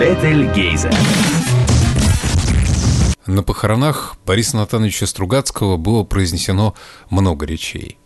Бетельгейзе. 0.00 0.90
На 3.26 3.42
похоронах 3.42 4.16
Бориса 4.26 4.56
Натановича 4.56 5.06
Стругацкого 5.06 5.76
было 5.76 6.04
произнесено 6.04 6.74
много 7.10 7.46
речей. 7.46 7.98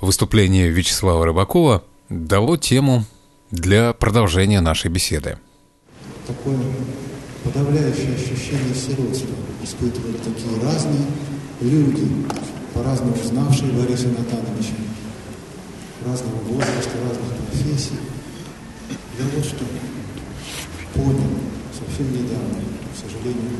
Выступление 0.00 0.68
Вячеслава 0.68 1.24
Рыбакова 1.24 1.82
дало 2.08 2.56
тему 2.56 3.04
для 3.50 3.92
продолжения 3.92 4.60
нашей 4.60 4.90
беседы. 4.90 5.38
Такое 6.26 6.58
подавляющее 7.42 8.14
ощущение 8.14 8.74
сиротства 8.74 9.34
испытывали 9.62 10.16
такие 10.18 10.62
разные 10.62 11.06
люди, 11.60 12.06
по-разному 12.74 13.16
знавшие 13.24 13.72
Бориса 13.72 14.08
Натановича, 14.08 14.74
разного 16.04 16.36
возраста, 16.48 16.90
разных 17.08 17.38
профессий. 17.50 17.98
Я 19.18 19.24
вот 19.34 19.44
что 19.44 19.64
понял 20.94 21.34
совсем 21.74 22.12
недавно, 22.12 22.62
к 22.62 22.96
сожалению, 22.96 23.50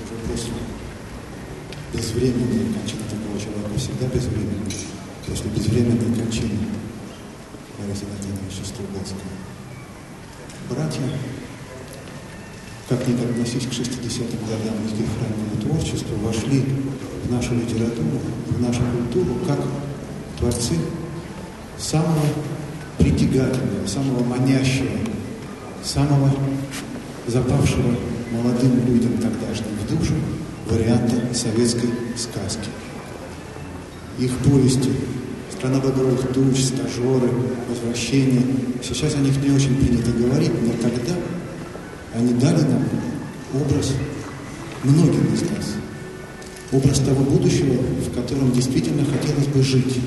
уже 0.00 0.16
после 0.32 0.52
безвременной 1.92 2.72
кончины 2.72 3.04
такого 3.04 3.38
человека, 3.38 3.78
всегда 3.78 4.06
безвременной, 4.08 4.72
после 5.26 5.50
безвременной 5.50 6.16
кончины 6.16 6.58
Бориса 7.78 8.04
Натановича 8.08 8.64
Стругацкого. 8.64 9.36
Братья, 10.70 11.02
как 12.88 13.06
ни 13.06 13.12
относись 13.12 13.66
к 13.66 13.70
60-м 13.70 14.40
годам 14.48 14.74
их 14.88 15.10
раннего 15.20 15.60
творчества, 15.60 16.14
вошли 16.22 16.64
в 17.24 17.30
нашу 17.30 17.54
литературу, 17.54 18.20
в 18.48 18.60
нашу 18.60 18.80
культуру 18.80 19.38
как 19.46 19.60
творцы 20.38 20.76
самого 21.78 22.26
притягательного, 22.98 23.86
самого 23.86 24.24
манящего, 24.24 25.13
самого 25.84 26.30
запавшего 27.26 27.94
молодым 28.32 28.86
людям 28.86 29.12
тогдашним 29.18 29.76
в 29.82 29.96
душу 29.96 30.14
варианта 30.66 31.34
советской 31.34 31.90
сказки. 32.16 32.68
Их 34.18 34.36
повести 34.38 34.90
«Страна 35.52 35.80
багровых 35.80 36.32
туч», 36.32 36.58
«Стажеры», 36.58 37.30
«Возвращение». 37.68 38.42
Сейчас 38.82 39.14
о 39.14 39.18
них 39.18 39.36
не 39.42 39.50
очень 39.50 39.76
принято 39.76 40.10
говорить, 40.12 40.52
но 40.62 40.72
тогда 40.82 41.14
они 42.14 42.32
дали 42.34 42.62
нам 42.62 42.84
образ 43.54 43.92
многим 44.82 45.34
из 45.34 45.42
нас. 45.42 45.74
Образ 46.72 46.98
того 47.00 47.22
будущего, 47.24 47.74
в 47.74 48.14
котором 48.14 48.52
действительно 48.52 49.04
хотелось 49.04 49.46
бы 49.46 49.62
жить. 49.62 49.98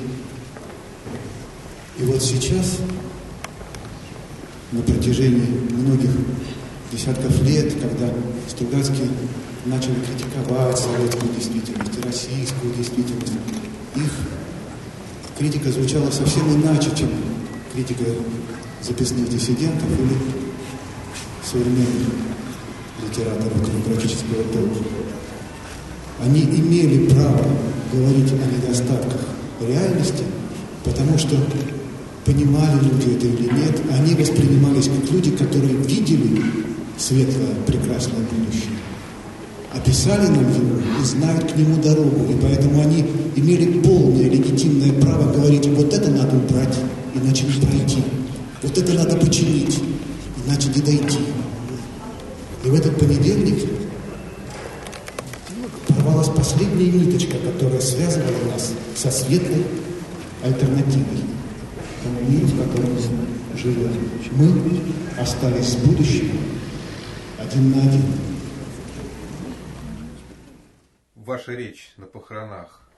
И 1.98 2.02
вот 2.04 2.22
сейчас, 2.22 2.78
на 4.72 4.82
протяжении 4.82 5.46
многих 5.70 6.10
десятков 6.92 7.42
лет, 7.42 7.72
когда 7.80 8.12
Стругацкие 8.48 9.08
начали 9.66 9.94
критиковать 9.94 10.78
советскую 10.78 11.32
действительность 11.34 12.04
российскую 12.04 12.74
действительность, 12.74 13.32
их 13.96 14.10
критика 15.38 15.70
звучала 15.70 16.10
совсем 16.10 16.54
иначе, 16.54 16.90
чем 16.96 17.08
критика 17.72 18.04
записных 18.82 19.28
диссидентов 19.28 19.88
или 19.98 20.18
современных 21.44 22.12
литераторов 23.02 23.70
демократического 23.70 24.42
толка. 24.52 24.84
Они 26.22 26.42
имели 26.42 27.08
право 27.08 27.46
говорить 27.92 28.32
о 28.32 28.66
недостатках 28.66 29.20
реальности, 29.60 30.24
потому 30.84 31.16
что 31.16 31.36
понимали 32.28 32.74
люди 32.82 33.16
это 33.16 33.26
или 33.26 33.48
нет, 33.54 33.80
они 33.90 34.14
воспринимались 34.14 34.88
как 34.88 35.10
люди, 35.10 35.30
которые 35.30 35.74
видели 35.76 36.42
светлое, 36.98 37.54
прекрасное 37.66 38.20
будущее, 38.20 38.76
описали 39.72 40.26
нам 40.26 40.44
его 40.44 40.78
и 41.00 41.04
знают 41.06 41.50
к 41.50 41.56
нему 41.56 41.76
дорогу, 41.76 42.30
и 42.30 42.36
поэтому 42.42 42.82
они 42.82 43.06
имели 43.34 43.80
полное 43.80 44.28
легитимное 44.28 44.92
право 45.00 45.32
говорить, 45.32 45.66
вот 45.68 45.94
это 45.94 46.10
надо 46.10 46.36
убрать, 46.36 46.76
иначе 47.14 47.46
не 47.46 47.66
пройти, 47.66 48.04
вот 48.62 48.76
это 48.76 48.92
надо 48.92 49.16
починить, 49.16 49.78
иначе 50.46 50.68
не 50.68 50.82
дойти. 50.82 51.18
И 52.62 52.68
в 52.68 52.74
этот 52.74 52.98
понедельник 52.98 53.70
порвалась 55.86 56.28
последняя 56.28 56.90
ниточка, 56.90 57.38
которая 57.38 57.80
связывала 57.80 58.52
нас 58.52 58.74
со 58.94 59.10
светлой 59.10 59.64
альтернативой 60.44 61.28
тому 62.02 62.20
миру, 62.20 62.46
в 62.46 62.68
котором 62.68 62.92
мы 62.92 63.58
живем. 63.58 63.92
Мы 64.32 65.20
остались 65.20 65.72
с 65.72 65.76
будущим 65.76 66.38
один 67.38 67.70
на 67.70 67.82
один. 67.82 68.02
Ваша 71.14 71.52
речь 71.52 71.92
на 71.96 72.06
похоронах. 72.06 72.88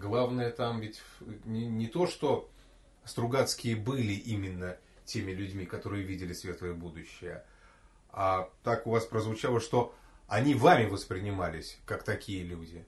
Главное 0.00 0.50
там 0.50 0.80
ведь 0.80 1.02
не, 1.44 1.66
не 1.66 1.86
то, 1.86 2.06
что 2.06 2.50
Стругацкие 3.04 3.76
были 3.76 4.12
именно 4.12 4.76
теми 5.04 5.32
людьми, 5.32 5.66
которые 5.66 6.04
видели 6.04 6.32
светлое 6.32 6.74
будущее, 6.74 7.44
а 8.10 8.48
так 8.62 8.86
у 8.86 8.90
вас 8.90 9.04
прозвучало, 9.04 9.60
что 9.60 9.94
они 10.28 10.54
вами 10.54 10.86
воспринимались 10.86 11.78
как 11.84 12.02
такие 12.02 12.44
люди. 12.44 12.84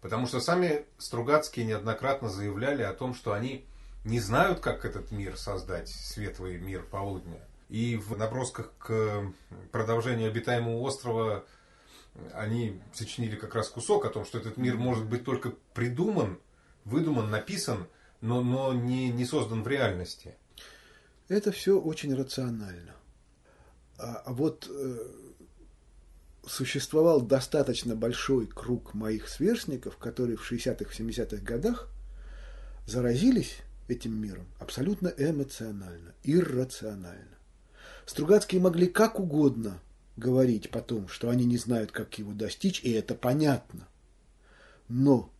Потому 0.00 0.26
что 0.26 0.40
сами 0.40 0.84
Стругацкие 0.98 1.64
неоднократно 1.64 2.28
заявляли 2.28 2.82
о 2.82 2.92
том, 2.92 3.14
что 3.14 3.32
они 3.32 3.64
не 4.04 4.20
знают, 4.20 4.60
как 4.60 4.84
этот 4.84 5.10
мир 5.12 5.36
создать, 5.36 5.88
светлый 5.88 6.58
мир 6.58 6.82
полудня. 6.82 7.40
И 7.68 7.96
в 7.96 8.16
набросках 8.18 8.72
к 8.78 9.32
продолжению 9.70 10.28
обитаемого 10.28 10.80
острова 10.80 11.44
они 12.34 12.82
сочинили 12.92 13.36
как 13.36 13.54
раз 13.54 13.68
кусок 13.68 14.04
о 14.04 14.10
том, 14.10 14.24
что 14.24 14.38
этот 14.38 14.56
мир 14.56 14.76
может 14.76 15.06
быть 15.06 15.24
только 15.24 15.52
придуман, 15.72 16.38
выдуман, 16.84 17.30
написан, 17.30 17.86
но, 18.20 18.42
но 18.42 18.72
не, 18.74 19.10
не 19.10 19.24
создан 19.24 19.62
в 19.62 19.68
реальности. 19.68 20.34
Это 21.28 21.50
все 21.52 21.80
очень 21.80 22.14
рационально. 22.14 22.94
А, 23.98 24.22
а 24.26 24.32
вот 24.32 24.68
э, 24.68 24.98
существовал 26.46 27.22
достаточно 27.22 27.96
большой 27.96 28.46
круг 28.46 28.92
моих 28.94 29.28
сверстников, 29.28 29.96
которые 29.96 30.36
в 30.36 30.50
60-х, 30.50 30.92
70-х 30.92 31.42
годах 31.42 31.88
заразились 32.86 33.58
этим 33.92 34.20
миром 34.20 34.46
абсолютно 34.58 35.08
эмоционально, 35.08 36.14
иррационально. 36.24 37.38
Стругацкие 38.06 38.60
могли 38.60 38.86
как 38.88 39.20
угодно 39.20 39.80
говорить 40.16 40.70
потом, 40.70 41.08
что 41.08 41.30
они 41.30 41.44
не 41.44 41.56
знают, 41.56 41.92
как 41.92 42.18
его 42.18 42.32
достичь, 42.32 42.82
и 42.82 42.90
это 42.90 43.14
понятно. 43.14 43.88
Но 44.88 45.32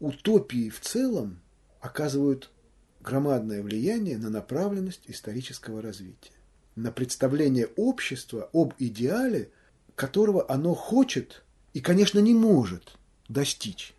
утопии 0.00 0.70
в 0.70 0.80
целом 0.80 1.40
оказывают 1.80 2.50
громадное 3.00 3.62
влияние 3.62 4.18
на 4.18 4.30
направленность 4.30 5.02
исторического 5.06 5.82
развития, 5.82 6.32
на 6.76 6.90
представление 6.92 7.68
общества 7.76 8.50
об 8.52 8.74
идеале, 8.78 9.50
которого 9.94 10.50
оно 10.50 10.74
хочет 10.74 11.42
и, 11.72 11.80
конечно, 11.80 12.18
не 12.18 12.34
может 12.34 12.96
достичь. 13.28 13.94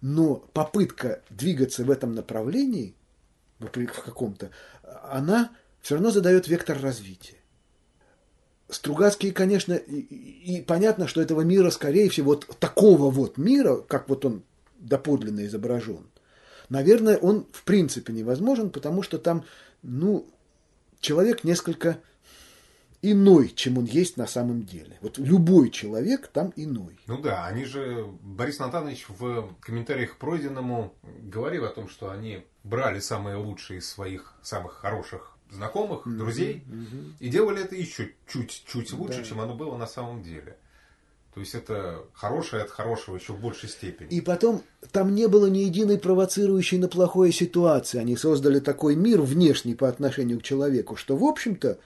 Но 0.00 0.36
попытка 0.36 1.22
двигаться 1.30 1.84
в 1.84 1.90
этом 1.90 2.12
направлении 2.12 2.94
в 3.58 4.02
каком-то, 4.02 4.50
она 5.10 5.50
все 5.80 5.94
равно 5.94 6.10
задает 6.10 6.48
вектор 6.48 6.80
развития. 6.80 7.36
Стругацкий, 8.68 9.32
конечно, 9.32 9.72
и, 9.72 10.00
и 10.00 10.62
понятно, 10.62 11.08
что 11.08 11.22
этого 11.22 11.40
мира, 11.40 11.70
скорее 11.70 12.10
всего, 12.10 12.32
вот 12.32 12.46
такого 12.58 13.10
вот 13.10 13.38
мира, 13.38 13.76
как 13.76 14.08
вот 14.08 14.24
он 14.24 14.42
доподлинно 14.78 15.46
изображен, 15.46 16.06
наверное, 16.68 17.16
он 17.16 17.46
в 17.50 17.64
принципе 17.64 18.12
невозможен, 18.12 18.70
потому 18.70 19.02
что 19.02 19.18
там, 19.18 19.44
ну, 19.82 20.26
человек 21.00 21.44
несколько 21.44 21.98
иной, 23.02 23.48
чем 23.48 23.78
он 23.78 23.84
есть 23.84 24.16
на 24.16 24.26
самом 24.26 24.64
деле. 24.64 24.98
Вот 25.00 25.18
любой 25.18 25.70
человек 25.70 26.28
там 26.28 26.52
иной. 26.56 26.98
Ну 27.06 27.18
да, 27.18 27.46
они 27.46 27.64
же, 27.64 28.06
Борис 28.22 28.58
Натанович 28.58 29.06
в 29.08 29.54
комментариях 29.60 30.14
к 30.14 30.16
пройденному 30.16 30.94
говорил 31.22 31.64
о 31.64 31.68
том, 31.68 31.88
что 31.88 32.10
они 32.10 32.44
брали 32.64 33.00
самые 33.00 33.36
лучшие 33.36 33.78
из 33.78 33.88
своих 33.88 34.34
самых 34.42 34.74
хороших 34.74 35.36
знакомых, 35.50 36.06
mm-hmm, 36.06 36.16
друзей, 36.16 36.64
mm-hmm. 36.66 37.12
и 37.20 37.28
делали 37.28 37.64
это 37.64 37.74
еще 37.74 38.12
чуть-чуть 38.26 38.92
лучше, 38.92 39.18
да. 39.18 39.24
чем 39.24 39.40
оно 39.40 39.54
было 39.54 39.76
на 39.76 39.86
самом 39.86 40.22
деле. 40.22 40.56
То 41.34 41.40
есть 41.40 41.54
это 41.54 42.04
хорошее 42.14 42.64
от 42.64 42.70
хорошего 42.70 43.16
еще 43.16 43.32
в 43.32 43.40
большей 43.40 43.68
степени. 43.68 44.08
И 44.08 44.20
потом 44.20 44.62
там 44.90 45.14
не 45.14 45.28
было 45.28 45.46
ни 45.46 45.58
единой 45.58 45.98
провоцирующей 45.98 46.78
на 46.78 46.88
плохое 46.88 47.32
ситуации. 47.32 48.00
Они 48.00 48.16
создали 48.16 48.58
такой 48.58 48.96
мир 48.96 49.22
внешний 49.22 49.74
по 49.74 49.88
отношению 49.88 50.40
к 50.40 50.42
человеку, 50.42 50.96
что, 50.96 51.16
в 51.16 51.22
общем-то, 51.22 51.78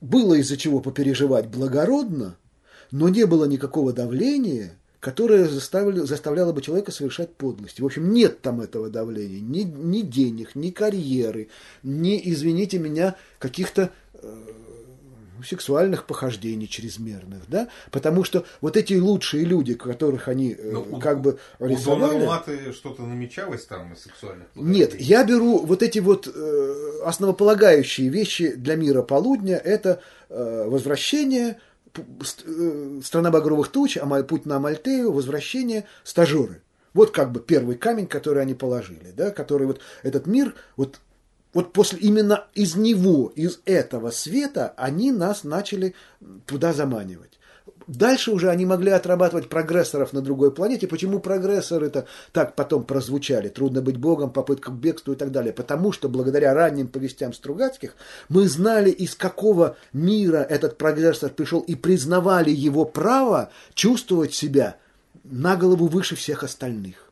было 0.00 0.34
из-за 0.34 0.56
чего 0.56 0.80
попереживать 0.80 1.46
благородно, 1.48 2.36
но 2.90 3.08
не 3.08 3.26
было 3.26 3.44
никакого 3.44 3.92
давления, 3.92 4.78
которое 5.00 5.48
заставляло, 5.48 6.06
заставляло 6.06 6.52
бы 6.52 6.62
человека 6.62 6.92
совершать 6.92 7.34
подлости. 7.34 7.80
В 7.80 7.86
общем, 7.86 8.12
нет 8.12 8.42
там 8.42 8.60
этого 8.60 8.88
давления, 8.88 9.40
ни, 9.40 9.62
ни 9.62 10.00
денег, 10.00 10.54
ни 10.54 10.70
карьеры, 10.70 11.48
ни, 11.82 12.20
извините 12.32 12.78
меня, 12.78 13.16
каких-то 13.38 13.90
сексуальных 15.44 16.04
похождений 16.06 16.68
чрезмерных, 16.68 17.42
да, 17.48 17.68
потому 17.90 18.24
что 18.24 18.44
вот 18.60 18.76
эти 18.76 18.94
лучшие 18.94 19.44
люди, 19.44 19.74
которых 19.74 20.28
они 20.28 20.52
э, 20.58 20.70
Ну, 20.72 20.86
у- 20.92 20.98
как 21.00 21.20
бы 21.20 21.38
У 21.58 21.66
рисовали... 21.66 22.12
Дона 22.18 22.26
Маты 22.26 22.72
что-то 22.72 23.02
намечалось 23.02 23.64
там 23.66 23.92
из 23.92 24.02
сексуальных 24.02 24.46
Нет, 24.54 24.98
я 25.00 25.24
беру 25.24 25.58
вот 25.64 25.82
эти 25.82 25.98
вот 25.98 26.26
э, 26.32 27.00
основополагающие 27.04 28.08
вещи 28.08 28.52
для 28.52 28.76
мира 28.76 29.02
полудня. 29.02 29.56
Это 29.56 30.00
э, 30.28 30.64
возвращение, 30.68 31.58
страна 33.02 33.30
багровых 33.30 33.68
туч, 33.68 33.96
Амаль- 33.96 34.24
путь 34.24 34.46
на 34.46 34.56
Амальтею, 34.56 35.12
возвращение, 35.12 35.84
стажеры. 36.04 36.62
Вот 36.94 37.10
как 37.10 37.30
бы 37.32 37.40
первый 37.40 37.76
камень, 37.76 38.06
который 38.06 38.42
они 38.42 38.54
положили, 38.54 39.12
да, 39.14 39.30
который 39.30 39.66
вот 39.66 39.80
этот 40.02 40.26
мир, 40.26 40.54
вот, 40.76 41.00
вот 41.56 41.72
после 41.72 42.00
именно 42.00 42.44
из 42.54 42.76
него, 42.76 43.32
из 43.34 43.60
этого 43.64 44.10
света 44.10 44.74
они 44.76 45.10
нас 45.10 45.42
начали 45.42 45.94
туда 46.44 46.74
заманивать. 46.74 47.38
Дальше 47.86 48.30
уже 48.30 48.50
они 48.50 48.66
могли 48.66 48.90
отрабатывать 48.90 49.48
прогрессоров 49.48 50.12
на 50.12 50.20
другой 50.20 50.52
планете. 50.52 50.86
Почему 50.86 51.18
прогрессоры-то 51.18 52.04
так 52.32 52.56
потом 52.56 52.84
прозвучали? 52.84 53.48
Трудно 53.48 53.80
быть 53.80 53.96
богом, 53.96 54.34
попытка 54.34 54.70
к 54.70 54.74
бегству 54.74 55.14
и 55.14 55.16
так 55.16 55.32
далее. 55.32 55.54
Потому 55.54 55.92
что 55.92 56.10
благодаря 56.10 56.52
ранним 56.52 56.88
повестям 56.88 57.32
Стругацких 57.32 57.96
мы 58.28 58.48
знали, 58.50 58.90
из 58.90 59.14
какого 59.14 59.78
мира 59.94 60.46
этот 60.46 60.76
прогрессор 60.76 61.30
пришел 61.30 61.60
и 61.60 61.74
признавали 61.74 62.50
его 62.50 62.84
право 62.84 63.48
чувствовать 63.72 64.34
себя 64.34 64.76
на 65.24 65.56
голову 65.56 65.86
выше 65.86 66.16
всех 66.16 66.42
остальных. 66.42 67.05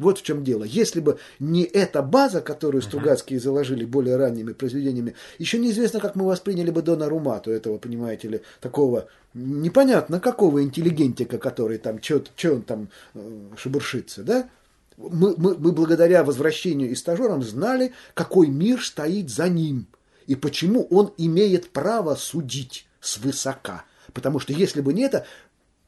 Вот 0.00 0.18
в 0.18 0.22
чем 0.22 0.42
дело. 0.42 0.64
Если 0.64 0.98
бы 0.98 1.18
не 1.38 1.62
эта 1.62 2.00
база, 2.00 2.40
которую 2.40 2.80
Стругацкие 2.80 3.38
заложили 3.38 3.84
более 3.84 4.16
ранними 4.16 4.54
произведениями, 4.54 5.14
еще 5.38 5.58
неизвестно, 5.58 6.00
как 6.00 6.16
мы 6.16 6.24
восприняли 6.24 6.70
бы 6.70 6.80
Дона 6.80 7.06
Румату, 7.06 7.50
этого, 7.50 7.76
понимаете 7.76 8.28
ли, 8.28 8.40
такого 8.62 9.08
непонятно 9.34 10.18
какого 10.18 10.62
интеллигентика, 10.62 11.36
который 11.36 11.76
там, 11.76 12.02
что 12.02 12.22
он 12.44 12.62
там 12.62 12.88
э, 13.12 13.20
шебуршится, 13.58 14.22
да? 14.22 14.48
Мы, 14.96 15.34
мы, 15.36 15.54
мы 15.58 15.72
благодаря 15.72 16.24
возвращению 16.24 16.90
и 16.90 16.94
стажерам 16.94 17.42
знали, 17.42 17.92
какой 18.14 18.48
мир 18.48 18.82
стоит 18.82 19.28
за 19.28 19.50
ним 19.50 19.86
и 20.26 20.34
почему 20.34 20.86
он 20.90 21.12
имеет 21.18 21.68
право 21.70 22.14
судить 22.14 22.86
свысока. 23.02 23.84
Потому 24.14 24.38
что 24.38 24.54
если 24.54 24.80
бы 24.80 24.94
не 24.94 25.02
это, 25.02 25.26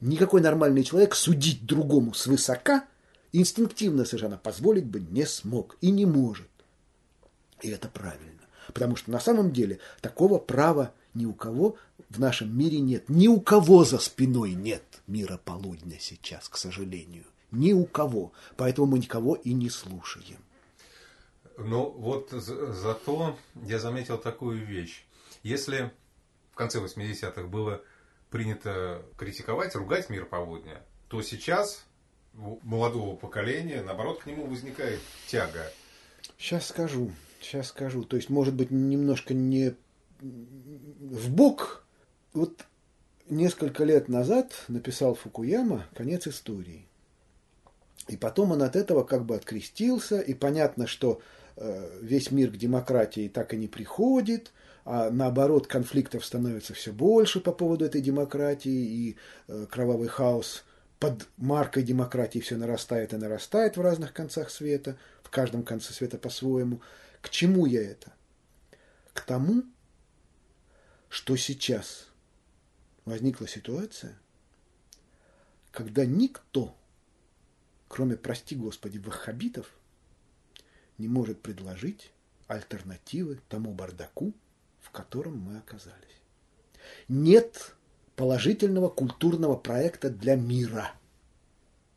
никакой 0.01 0.41
нормальный 0.41 0.83
человек 0.83 1.15
судить 1.15 1.65
другому 1.65 2.13
свысока 2.13 2.83
инстинктивно 3.33 4.05
совершенно 4.05 4.37
позволить 4.37 4.85
бы 4.85 4.99
не 4.99 5.25
смог 5.25 5.75
и 5.81 5.91
не 5.91 6.05
может. 6.05 6.47
И 7.61 7.69
это 7.69 7.87
правильно. 7.89 8.41
Потому 8.67 8.95
что 8.95 9.11
на 9.11 9.19
самом 9.19 9.51
деле 9.51 9.79
такого 10.01 10.37
права 10.39 10.93
ни 11.13 11.25
у 11.25 11.33
кого 11.33 11.77
в 12.09 12.19
нашем 12.19 12.57
мире 12.57 12.79
нет. 12.79 13.09
Ни 13.09 13.27
у 13.27 13.41
кого 13.41 13.83
за 13.83 13.99
спиной 13.99 14.53
нет 14.53 14.83
мира 15.07 15.39
полудня 15.43 15.97
сейчас, 15.99 16.47
к 16.47 16.57
сожалению. 16.57 17.25
Ни 17.51 17.73
у 17.73 17.85
кого. 17.85 18.31
Поэтому 18.55 18.87
мы 18.87 18.99
никого 18.99 19.35
и 19.35 19.53
не 19.53 19.69
слушаем. 19.69 20.39
Ну, 21.57 21.89
вот 21.89 22.31
за- 22.31 22.73
зато 22.73 23.37
я 23.67 23.77
заметил 23.79 24.17
такую 24.17 24.65
вещь. 24.65 25.05
Если 25.43 25.91
в 26.51 26.55
конце 26.55 26.79
80-х 26.79 27.43
было 27.47 27.81
принято 28.31 29.03
критиковать, 29.17 29.75
ругать 29.75 30.09
мир 30.09 30.25
полудня, 30.25 30.81
то 31.09 31.21
сейчас 31.21 31.85
молодого 32.33 33.15
поколения, 33.15 33.81
наоборот, 33.81 34.21
к 34.21 34.25
нему 34.25 34.45
возникает 34.45 34.99
тяга. 35.27 35.71
Сейчас 36.37 36.67
скажу, 36.67 37.11
сейчас 37.41 37.67
скажу. 37.67 38.03
То 38.03 38.15
есть, 38.15 38.29
может 38.29 38.53
быть, 38.53 38.71
немножко 38.71 39.33
не 39.33 39.75
в 40.21 41.29
бок. 41.31 41.85
Вот 42.33 42.65
несколько 43.29 43.83
лет 43.83 44.09
назад 44.09 44.53
написал 44.67 45.15
Фукуяма 45.15 45.85
«Конец 45.93 46.27
истории». 46.27 46.87
И 48.07 48.17
потом 48.17 48.51
он 48.51 48.63
от 48.63 48.75
этого 48.75 49.03
как 49.03 49.25
бы 49.25 49.35
открестился, 49.35 50.19
и 50.19 50.33
понятно, 50.33 50.87
что 50.87 51.21
э, 51.55 51.99
весь 52.01 52.31
мир 52.31 52.51
к 52.51 52.57
демократии 52.57 53.29
так 53.29 53.53
и 53.53 53.57
не 53.57 53.67
приходит, 53.67 54.51
а 54.83 55.09
наоборот 55.09 55.67
конфликтов 55.67 56.25
становится 56.25 56.73
все 56.73 56.91
больше 56.91 57.39
по 57.39 57.53
поводу 57.53 57.85
этой 57.85 58.01
демократии, 58.01 58.69
и 58.71 59.17
э, 59.47 59.67
кровавый 59.69 60.09
хаос 60.09 60.65
под 61.03 61.27
маркой 61.35 61.83
демократии 61.83 62.39
все 62.39 62.55
нарастает 62.55 63.11
и 63.11 63.17
нарастает 63.17 63.75
в 63.75 63.81
разных 63.81 64.13
концах 64.13 64.49
света, 64.49 64.97
в 65.21 65.29
каждом 65.29 65.63
конце 65.63 65.91
света 65.91 66.17
по-своему. 66.17 66.81
К 67.21 67.29
чему 67.29 67.65
я 67.65 67.83
это? 67.83 68.13
К 69.11 69.19
тому, 69.19 69.63
что 71.09 71.35
сейчас 71.35 72.07
возникла 73.03 73.49
ситуация, 73.49 74.17
когда 75.71 76.05
никто, 76.05 76.73
кроме, 77.89 78.15
прости 78.15 78.55
господи, 78.55 78.97
ваххабитов, 78.97 79.75
не 80.97 81.09
может 81.09 81.41
предложить 81.41 82.13
альтернативы 82.47 83.41
тому 83.49 83.73
бардаку, 83.73 84.33
в 84.79 84.89
котором 84.91 85.37
мы 85.37 85.57
оказались. 85.57 86.21
Нет 87.09 87.75
положительного 88.15 88.89
культурного 88.89 89.55
проекта 89.55 90.09
для 90.09 90.35
мира. 90.35 90.91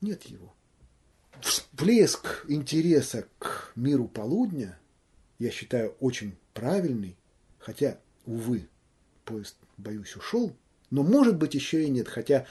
Нет 0.01 0.25
его. 0.25 0.53
Всплеск 1.41 2.45
интереса 2.49 3.27
к 3.39 3.73
миру 3.77 4.09
полудня, 4.09 4.79
я 5.39 5.51
считаю, 5.51 5.95
очень 6.01 6.37
правильный, 6.55 7.17
хотя, 7.59 7.99
увы, 8.25 8.69
поезд, 9.25 9.57
боюсь, 9.77 10.17
ушел, 10.17 10.53
но 10.91 11.03
может 11.03 11.37
быть 11.37 11.55
еще 11.55 11.85
и 11.85 11.91
нет, 11.91 12.09
хотя 12.09 12.47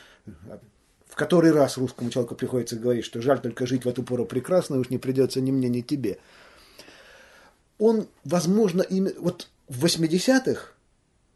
в 1.07 1.15
который 1.15 1.51
раз 1.51 1.77
русскому 1.77 2.09
человеку 2.09 2.35
приходится 2.35 2.75
говорить, 2.75 3.05
что 3.05 3.21
жаль 3.21 3.41
только 3.41 3.65
жить 3.65 3.85
в 3.85 3.87
эту 3.87 4.03
пору 4.03 4.25
прекрасно, 4.25 4.77
уж 4.77 4.89
не 4.89 4.97
придется 4.97 5.41
ни 5.41 5.51
мне, 5.51 5.69
ни 5.69 5.81
тебе. 5.81 6.19
Он, 7.79 8.07
возможно, 8.23 8.81
именно... 8.81 9.19
Вот 9.19 9.47
в 9.67 9.83
80-х 9.85 10.74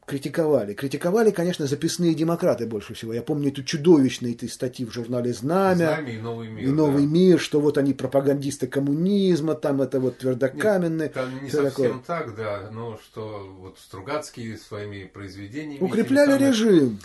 критиковали. 0.09 0.73
Критиковали, 0.73 1.29
конечно, 1.29 1.67
записные 1.67 2.15
демократы 2.15 2.65
больше 2.65 2.95
всего. 2.95 3.13
Я 3.13 3.21
помню 3.21 3.49
эту 3.49 3.63
чудовищные 3.63 4.33
эти 4.33 4.45
статьи 4.45 4.83
в 4.83 4.91
журнале 4.91 5.31
«Знамя». 5.33 5.75
Знамя 5.75 6.11
и 6.11 6.17
новый 6.17 6.47
мир. 6.49 6.67
И 6.67 6.71
новый 6.71 7.03
да. 7.03 7.11
мир, 7.11 7.39
что 7.39 7.61
вот 7.61 7.77
они 7.77 7.93
пропагандисты 7.93 8.65
коммунизма, 8.65 9.53
там 9.53 9.81
это 9.83 9.99
вот 9.99 10.17
твердокаменные. 10.17 11.07
Нет, 11.07 11.13
там 11.13 11.43
не 11.43 11.51
совсем 11.51 11.69
такое. 11.69 11.99
так, 12.05 12.35
да, 12.35 12.69
но 12.71 12.97
что 12.97 13.55
вот 13.59 13.77
Стругацкие 13.77 14.57
своими 14.57 15.03
произведениями... 15.05 15.83
Укрепляли 15.83 16.31
самыми, 16.31 16.47
режим. 16.47 16.99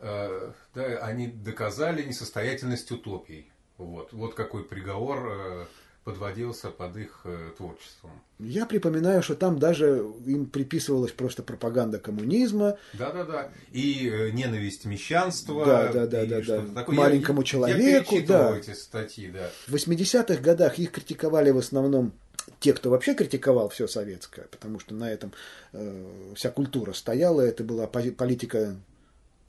э, 0.00 0.50
да, 0.74 0.84
они 1.02 1.28
доказали 1.28 2.02
несостоятельность 2.02 2.90
утопий. 2.90 3.48
Вот, 3.78 4.12
вот 4.12 4.34
какой 4.34 4.64
приговор 4.64 5.28
э, 5.30 5.64
подводился 6.04 6.70
под 6.70 6.96
их 6.96 7.20
э, 7.24 7.50
творчеством. 7.56 8.10
Я 8.38 8.64
припоминаю, 8.64 9.22
что 9.22 9.34
там 9.34 9.58
даже 9.58 10.04
им 10.24 10.46
приписывалась 10.46 11.12
просто 11.12 11.42
пропаганда 11.42 11.98
коммунизма. 11.98 12.78
Да-да-да. 12.94 13.50
И 13.72 14.08
э, 14.08 14.30
ненависть 14.30 14.86
мещанства. 14.86 15.64
Да, 15.64 16.06
да, 16.06 16.24
да. 16.24 16.84
К 16.84 16.88
маленькому 16.88 17.42
я, 17.42 17.46
человеку, 17.46 18.16
Я 18.16 18.26
да. 18.26 18.56
эти 18.56 18.72
статьи, 18.72 19.30
да. 19.30 19.50
В 19.66 19.74
80-х 19.74 20.40
годах 20.40 20.78
их 20.78 20.92
критиковали 20.92 21.50
в 21.50 21.58
основном 21.58 22.12
те, 22.60 22.72
кто 22.72 22.90
вообще 22.90 23.14
критиковал 23.14 23.68
все 23.68 23.86
советское, 23.86 24.42
потому 24.50 24.80
что 24.80 24.94
на 24.94 25.10
этом 25.10 25.32
э, 25.72 26.32
вся 26.34 26.50
культура 26.50 26.92
стояла, 26.92 27.42
это 27.42 27.62
была 27.62 27.86
политика, 27.86 28.76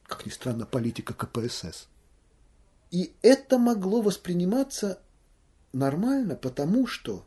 как 0.05 0.25
ни 0.25 0.31
странно, 0.31 0.65
политика 0.65 1.13
КПСС. 1.13 1.87
И 2.91 3.13
это 3.21 3.57
могло 3.57 4.01
восприниматься 4.01 4.99
нормально, 5.73 6.35
потому 6.35 6.87
что 6.87 7.25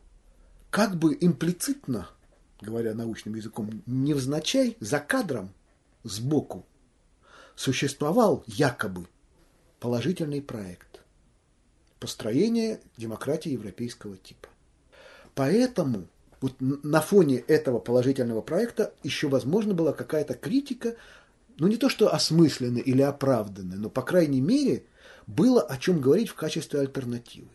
как 0.69 0.97
бы 0.97 1.17
имплицитно, 1.19 2.09
говоря 2.61 2.93
научным 2.93 3.35
языком, 3.35 3.81
невзначай, 3.85 4.77
за 4.79 4.99
кадром, 4.99 5.53
сбоку, 6.03 6.65
существовал 7.55 8.43
якобы 8.47 9.07
положительный 9.79 10.41
проект 10.41 11.01
построения 11.99 12.81
демократии 12.97 13.51
европейского 13.51 14.17
типа. 14.17 14.49
Поэтому 15.33 16.07
вот 16.41 16.53
на 16.59 17.01
фоне 17.01 17.37
этого 17.37 17.79
положительного 17.79 18.41
проекта 18.41 18.93
еще 19.03 19.27
возможно 19.27 19.73
была 19.73 19.93
какая-то 19.93 20.33
критика, 20.33 20.95
ну 21.57 21.67
не 21.67 21.77
то 21.77 21.89
что 21.89 22.13
осмысленная 22.13 22.81
или 22.81 23.01
оправданная, 23.01 23.77
но 23.77 23.89
по 23.89 24.01
крайней 24.01 24.41
мере 24.41 24.83
было 25.27 25.61
о 25.61 25.77
чем 25.77 26.01
говорить 26.01 26.29
в 26.29 26.35
качестве 26.35 26.81
альтернативы. 26.81 27.47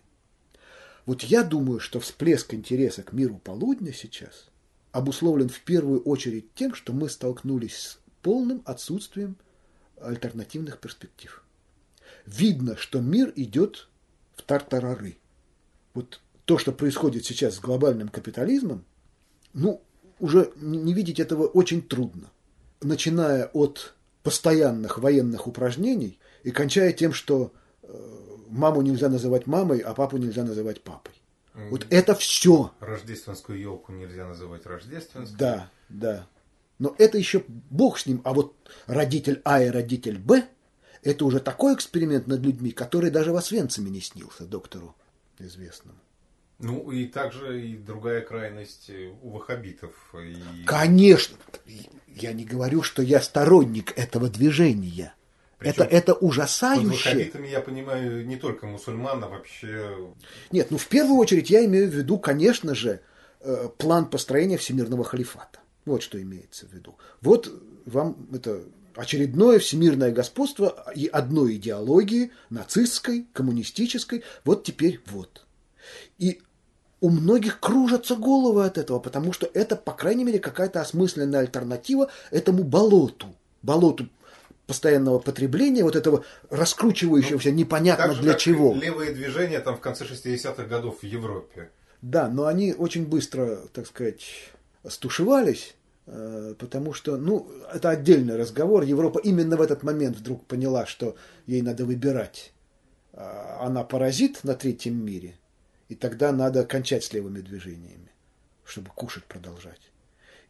Вот 1.06 1.22
я 1.22 1.42
думаю, 1.42 1.80
что 1.80 2.00
всплеск 2.00 2.54
интереса 2.54 3.02
к 3.02 3.12
миру 3.12 3.40
полудня 3.42 3.92
сейчас 3.92 4.50
обусловлен 4.92 5.48
в 5.48 5.60
первую 5.60 6.02
очередь 6.02 6.52
тем, 6.54 6.74
что 6.74 6.92
мы 6.92 7.08
столкнулись 7.08 7.76
с 7.76 7.98
полным 8.22 8.62
отсутствием 8.64 9.36
альтернативных 10.00 10.78
перспектив. 10.78 11.44
Видно, 12.26 12.76
что 12.76 13.00
мир 13.00 13.32
идет 13.36 13.88
в 14.34 14.42
тартарары. 14.42 15.18
Вот 15.94 16.20
то, 16.44 16.58
что 16.58 16.72
происходит 16.72 17.24
сейчас 17.24 17.56
с 17.56 17.60
глобальным 17.60 18.08
капитализмом, 18.08 18.84
ну, 19.52 19.82
уже 20.18 20.52
не 20.56 20.92
видеть 20.92 21.20
этого 21.20 21.46
очень 21.46 21.82
трудно. 21.82 22.30
начиная 22.82 23.46
от 23.46 23.94
постоянных 24.22 24.98
военных 24.98 25.46
упражнений 25.46 26.18
и 26.44 26.50
кончая 26.50 26.92
тем, 26.92 27.12
что 27.12 27.52
э, 27.82 28.29
маму 28.50 28.82
нельзя 28.82 29.08
называть 29.08 29.46
мамой, 29.46 29.78
а 29.78 29.94
папу 29.94 30.16
нельзя 30.16 30.44
называть 30.44 30.82
папой. 30.82 31.14
Вот 31.54 31.86
это 31.90 32.14
все. 32.14 32.72
Рождественскую 32.80 33.58
елку 33.58 33.92
нельзя 33.92 34.26
называть 34.26 34.66
рождественской. 34.66 35.36
Да, 35.38 35.70
да. 35.88 36.26
Но 36.78 36.94
это 36.98 37.18
еще 37.18 37.44
бог 37.48 37.98
с 37.98 38.06
ним. 38.06 38.22
А 38.24 38.32
вот 38.32 38.54
родитель 38.86 39.42
А 39.44 39.62
и 39.62 39.68
родитель 39.68 40.18
Б– 40.18 40.46
это 41.02 41.24
уже 41.24 41.40
такой 41.40 41.74
эксперимент 41.74 42.26
над 42.26 42.40
людьми, 42.40 42.70
который 42.70 43.10
даже 43.10 43.32
в 43.32 43.36
Освенциме 43.36 43.90
не 43.90 44.00
снился 44.00 44.46
доктору 44.46 44.94
известному. 45.38 45.98
Ну 46.58 46.90
и 46.90 47.06
также 47.06 47.66
и 47.66 47.76
другая 47.76 48.20
крайность 48.20 48.90
у 49.22 49.30
ваххабитов. 49.30 49.94
И... 50.14 50.64
Конечно. 50.64 51.36
Я 52.06 52.32
не 52.32 52.44
говорю, 52.44 52.82
что 52.82 53.02
я 53.02 53.20
сторонник 53.20 53.96
этого 53.98 54.28
движения. 54.28 55.14
Причем 55.60 55.82
это, 55.82 55.84
это 55.84 56.14
ужасающе. 56.14 56.86
Под 56.86 56.92
ваххабитами 56.92 57.48
я 57.48 57.60
понимаю 57.60 58.26
не 58.26 58.36
только 58.36 58.66
мусульман, 58.66 59.22
а 59.22 59.28
вообще... 59.28 59.94
Нет, 60.50 60.70
ну 60.70 60.78
в 60.78 60.88
первую 60.88 61.18
очередь 61.18 61.50
я 61.50 61.64
имею 61.66 61.88
в 61.88 61.94
виду, 61.94 62.18
конечно 62.18 62.74
же, 62.74 63.00
э, 63.40 63.68
план 63.76 64.06
построения 64.06 64.56
всемирного 64.56 65.04
халифата. 65.04 65.60
Вот 65.84 66.02
что 66.02 66.20
имеется 66.20 66.66
в 66.66 66.72
виду. 66.72 66.96
Вот 67.20 67.52
вам 67.84 68.26
это 68.32 68.62
очередное 68.96 69.58
всемирное 69.58 70.12
господство 70.12 70.90
и 70.94 71.06
одной 71.06 71.56
идеологии, 71.56 72.32
нацистской, 72.48 73.26
коммунистической, 73.34 74.24
вот 74.44 74.64
теперь 74.64 75.00
вот. 75.06 75.46
И 76.18 76.40
у 77.02 77.10
многих 77.10 77.60
кружатся 77.60 78.16
головы 78.16 78.64
от 78.64 78.78
этого, 78.78 78.98
потому 78.98 79.34
что 79.34 79.48
это, 79.52 79.76
по 79.76 79.92
крайней 79.92 80.24
мере, 80.24 80.38
какая-то 80.38 80.80
осмысленная 80.80 81.40
альтернатива 81.40 82.10
этому 82.30 82.64
болоту. 82.64 83.34
Болоту 83.62 84.08
постоянного 84.70 85.18
потребления, 85.18 85.82
вот 85.82 85.96
этого 85.96 86.24
раскручивающегося 86.48 87.48
ну, 87.48 87.56
непонятно 87.56 88.14
для 88.14 88.34
чего. 88.34 88.72
Левые 88.72 89.12
движения 89.12 89.58
там 89.58 89.76
в 89.76 89.80
конце 89.80 90.04
60-х 90.04 90.62
годов 90.66 91.00
в 91.00 91.04
Европе. 91.04 91.70
Да, 92.02 92.28
но 92.28 92.46
они 92.46 92.72
очень 92.72 93.04
быстро, 93.04 93.56
так 93.72 93.88
сказать, 93.88 94.22
стушевались, 94.88 95.74
э, 96.06 96.54
потому 96.56 96.92
что, 96.92 97.16
ну, 97.16 97.50
это 97.74 97.90
отдельный 97.90 98.36
разговор. 98.36 98.84
Европа 98.84 99.18
именно 99.18 99.56
в 99.56 99.60
этот 99.60 99.82
момент 99.82 100.16
вдруг 100.16 100.46
поняла, 100.46 100.86
что 100.86 101.16
ей 101.46 101.62
надо 101.62 101.84
выбирать. 101.84 102.52
А, 103.12 103.66
она 103.66 103.82
паразит 103.82 104.44
на 104.44 104.54
третьем 104.54 105.04
мире, 105.04 105.34
и 105.88 105.96
тогда 105.96 106.30
надо 106.30 106.64
кончать 106.64 107.02
с 107.02 107.12
левыми 107.12 107.40
движениями, 107.40 108.12
чтобы 108.62 108.90
кушать 108.94 109.24
продолжать 109.24 109.89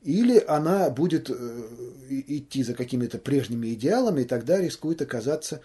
или 0.02 0.38
она 0.38 0.90
будет 0.90 1.30
э, 1.30 1.68
идти 2.08 2.62
за 2.62 2.74
какими-то 2.74 3.18
прежними 3.18 3.74
идеалами, 3.74 4.22
и 4.22 4.24
тогда 4.24 4.58
рискует 4.60 5.02
оказаться 5.02 5.60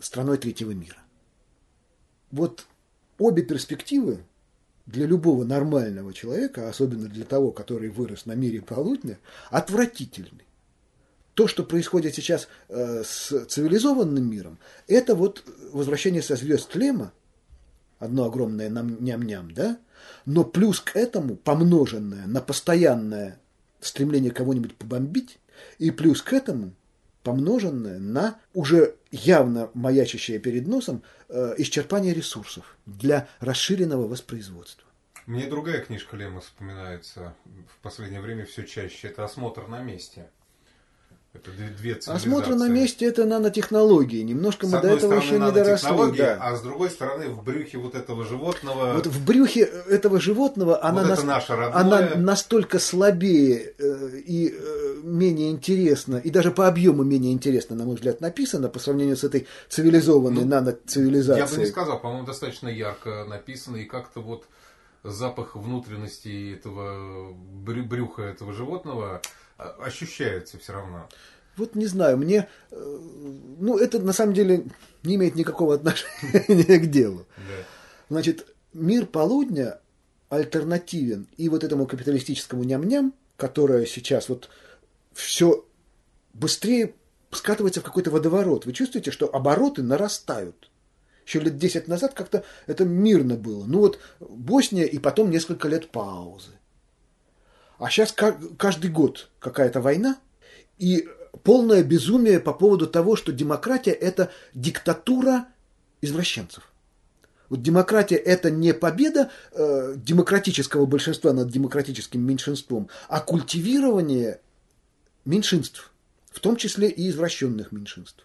страной 0.00 0.38
третьего 0.38 0.72
мира. 0.72 0.98
Вот 2.30 2.66
обе 3.18 3.42
перспективы 3.42 4.24
для 4.86 5.06
любого 5.06 5.44
нормального 5.44 6.12
человека, 6.12 6.68
особенно 6.68 7.08
для 7.08 7.24
того, 7.24 7.52
который 7.52 7.88
вырос 7.88 8.26
на 8.26 8.32
мире 8.32 8.60
полудня, 8.60 9.18
отвратительны. 9.50 10.42
То, 11.34 11.46
что 11.46 11.62
происходит 11.62 12.14
сейчас 12.14 12.48
э, 12.68 13.02
с 13.04 13.46
цивилизованным 13.46 14.28
миром, 14.28 14.58
это 14.88 15.14
вот 15.14 15.44
возвращение 15.72 16.20
со 16.20 16.36
звезд 16.36 16.74
Лема, 16.74 17.12
одно 17.98 18.24
огромное 18.24 18.68
ням-ням, 18.68 19.54
да, 19.54 19.78
но 20.26 20.44
плюс 20.44 20.80
к 20.80 20.96
этому 20.96 21.36
помноженное 21.36 22.26
на 22.26 22.40
постоянное 22.40 23.38
стремление 23.82 24.30
кого-нибудь 24.30 24.74
побомбить, 24.76 25.38
и 25.78 25.90
плюс 25.90 26.22
к 26.22 26.32
этому 26.32 26.72
помноженное 27.22 27.98
на 27.98 28.40
уже 28.54 28.96
явно 29.10 29.70
маячащее 29.74 30.38
перед 30.38 30.66
носом 30.66 31.02
э, 31.28 31.54
исчерпание 31.58 32.14
ресурсов 32.14 32.76
для 32.86 33.28
расширенного 33.40 34.08
воспроизводства. 34.08 34.88
Мне 35.26 35.46
другая 35.46 35.80
книжка 35.80 36.16
Лема 36.16 36.40
вспоминается 36.40 37.34
в 37.68 37.80
последнее 37.82 38.20
время 38.20 38.44
все 38.44 38.64
чаще. 38.64 39.08
Это 39.08 39.24
«Осмотр 39.24 39.68
на 39.68 39.80
месте». 39.80 40.28
Это 41.34 41.50
две 41.78 41.94
Осмотр 41.94 42.54
на 42.54 42.68
месте 42.68 43.06
это 43.06 43.24
нанотехнологии. 43.24 44.20
Немножко 44.22 44.66
мы 44.66 44.82
до 44.82 44.88
этого 44.88 45.14
еще 45.14 45.38
не 45.38 45.50
доросли. 45.50 46.18
Да. 46.18 46.38
А 46.38 46.54
с 46.54 46.60
другой 46.60 46.90
стороны, 46.90 47.30
в 47.30 47.42
брюхе 47.42 47.78
вот 47.78 47.94
этого 47.94 48.24
животного. 48.24 48.92
Вот 48.92 49.06
в 49.06 49.24
брюхе 49.24 49.62
этого 49.62 50.20
животного 50.20 50.84
она, 50.84 51.02
вот 51.04 51.24
нас... 51.24 51.48
она 51.48 52.10
настолько 52.16 52.78
слабее 52.78 53.74
э, 53.78 54.18
и 54.26 54.54
э, 54.54 55.00
менее 55.02 55.50
интересна, 55.50 56.16
и 56.16 56.28
даже 56.28 56.50
по 56.50 56.68
объему 56.68 57.02
менее 57.02 57.32
интересно, 57.32 57.76
на 57.76 57.84
мой 57.84 57.94
взгляд, 57.94 58.20
написано 58.20 58.68
по 58.68 58.78
сравнению 58.78 59.16
с 59.16 59.24
этой 59.24 59.46
цивилизованной 59.70 60.44
ну, 60.44 60.48
наноцивилизацией. 60.48 61.48
Я 61.48 61.56
бы 61.56 61.62
не 61.62 61.66
сказал, 61.66 61.98
по-моему, 61.98 62.26
достаточно 62.26 62.68
ярко 62.68 63.24
написано, 63.24 63.76
и 63.76 63.84
как-то 63.84 64.20
вот 64.20 64.44
запах 65.02 65.56
внутренности 65.56 66.54
этого 66.54 67.32
брюха 67.32 68.22
этого 68.22 68.52
животного 68.52 69.22
а, 69.58 69.76
ощущается 69.84 70.58
все 70.58 70.72
равно. 70.72 71.08
Вот 71.56 71.74
не 71.74 71.86
знаю, 71.86 72.16
мне, 72.16 72.48
э, 72.70 72.98
ну, 73.58 73.76
это 73.78 73.98
на 73.98 74.12
самом 74.12 74.32
деле 74.32 74.64
не 75.02 75.16
имеет 75.16 75.34
никакого 75.34 75.74
отношения 75.74 76.78
к 76.80 76.86
делу. 76.86 77.26
Да. 77.36 77.64
Значит, 78.08 78.46
мир 78.72 79.06
полудня 79.06 79.80
альтернативен 80.30 81.28
и 81.36 81.48
вот 81.48 81.62
этому 81.62 81.86
капиталистическому 81.86 82.64
ням-ням, 82.64 83.12
которое 83.36 83.84
сейчас 83.84 84.30
вот 84.30 84.48
все 85.12 85.66
быстрее 86.32 86.94
скатывается 87.30 87.80
в 87.80 87.84
какой-то 87.84 88.10
водоворот. 88.10 88.64
Вы 88.64 88.72
чувствуете, 88.72 89.10
что 89.10 89.34
обороты 89.34 89.82
нарастают. 89.82 90.70
Еще 91.26 91.40
лет 91.40 91.56
10 91.56 91.86
назад 91.86 92.14
как-то 92.14 92.44
это 92.66 92.84
мирно 92.84 93.36
было. 93.36 93.64
Ну 93.64 93.80
вот 93.80 93.98
Босния 94.20 94.86
и 94.86 94.98
потом 94.98 95.30
несколько 95.30 95.68
лет 95.68 95.90
паузы. 95.90 96.52
А 97.82 97.90
сейчас 97.90 98.14
каждый 98.58 98.90
год 98.92 99.28
какая-то 99.40 99.80
война 99.80 100.16
и 100.78 101.08
полное 101.42 101.82
безумие 101.82 102.38
по 102.38 102.52
поводу 102.52 102.86
того, 102.86 103.16
что 103.16 103.32
демократия– 103.32 103.90
это 103.90 104.30
диктатура 104.54 105.46
извращенцев. 106.00 106.72
Вот 107.48 107.60
демократия– 107.60 108.14
это 108.16 108.52
не 108.52 108.72
победа 108.72 109.32
э, 109.50 109.94
демократического 109.96 110.86
большинства 110.86 111.32
над 111.32 111.50
демократическим 111.50 112.20
меньшинством, 112.24 112.88
а 113.08 113.18
культивирование 113.18 114.40
меньшинств, 115.24 115.90
в 116.30 116.38
том 116.38 116.54
числе 116.54 116.88
и 116.88 117.10
извращенных 117.10 117.72
меньшинств 117.72 118.24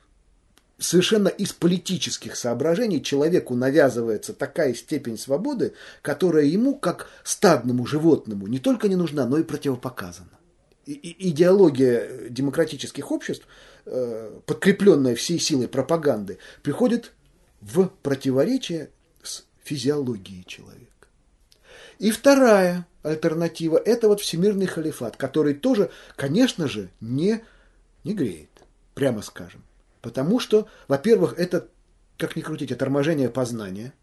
совершенно 0.80 1.28
из 1.28 1.54
политических 1.54 2.36
соображений 2.36 3.02
человеку 3.02 3.56
навязывается 3.56 4.34
такая 4.34 4.74
степень 4.74 5.18
свободы, 5.18 5.74
которая 6.02 6.46
ему, 6.46 6.76
как 6.76 7.10
стадному 7.24 7.86
животному, 7.86 8.48
не 8.48 8.60
только 8.60 8.88
не 8.88 8.96
нужна, 8.96 9.26
но 9.26 9.40
и 9.40 9.44
противопоказана. 9.44 10.30
И 10.86 11.30
идеология 11.30 12.30
демократических 12.30 13.12
обществ, 13.12 13.46
э, 13.86 14.40
подкрепленная 14.46 15.16
всей 15.16 15.40
силой 15.40 15.68
пропаганды, 15.68 16.38
приходит 16.62 17.12
в 17.60 17.88
противоречие 18.04 18.92
с 19.22 19.44
физиологией 19.64 20.46
человека. 20.46 20.88
И 22.00 22.12
вторая 22.12 22.88
альтернатива– 23.04 23.82
это 23.86 24.08
вот 24.08 24.22
всемирный 24.22 24.68
халифат, 24.68 25.18
который 25.18 25.56
тоже, 25.56 25.90
конечно 26.16 26.68
же, 26.68 26.90
не, 27.02 27.42
не 28.04 28.14
греет, 28.14 28.50
прямо 28.94 29.22
скажем. 29.22 29.64
Потому 30.02 30.40
что, 30.40 30.68
во-первых, 30.88 31.34
это, 31.38 31.68
как 32.18 32.36
ни 32.36 32.42
крутить, 32.42 32.72
это 32.72 32.80
торможение 32.80 33.30
познания. 33.30 33.94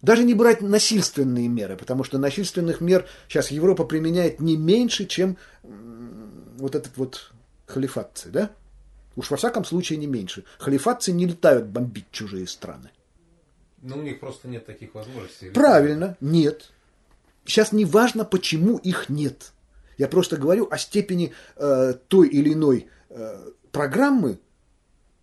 Даже 0.00 0.24
не 0.24 0.34
брать 0.34 0.62
насильственные 0.62 1.48
меры, 1.48 1.76
потому 1.76 2.02
что 2.02 2.18
насильственных 2.18 2.80
мер 2.80 3.06
сейчас 3.28 3.50
Европа 3.50 3.84
применяет 3.84 4.40
не 4.40 4.56
меньше, 4.56 5.06
чем 5.06 5.36
вот 5.62 6.74
этот 6.74 6.96
вот 6.96 7.32
халифатцы, 7.66 8.30
да? 8.30 8.50
Уж 9.14 9.30
во 9.30 9.36
всяком 9.36 9.64
случае 9.64 9.98
не 9.98 10.06
меньше. 10.06 10.44
Халифатцы 10.58 11.12
не 11.12 11.26
летают 11.26 11.66
бомбить 11.66 12.10
чужие 12.10 12.46
страны. 12.46 12.90
Ну, 13.82 13.98
у 13.98 14.02
них 14.02 14.20
просто 14.20 14.48
нет 14.48 14.64
таких 14.64 14.94
возможностей. 14.94 15.50
Правильно, 15.50 16.16
нет. 16.20 16.70
Сейчас 17.44 17.72
не 17.72 17.84
важно, 17.84 18.24
почему 18.24 18.78
их 18.78 19.08
нет. 19.08 19.52
Я 19.98 20.08
просто 20.08 20.36
говорю 20.36 20.68
о 20.70 20.78
степени 20.78 21.32
э, 21.56 21.94
той 22.08 22.28
или 22.28 22.52
иной 22.52 22.88
э, 23.10 23.50
программы, 23.72 24.38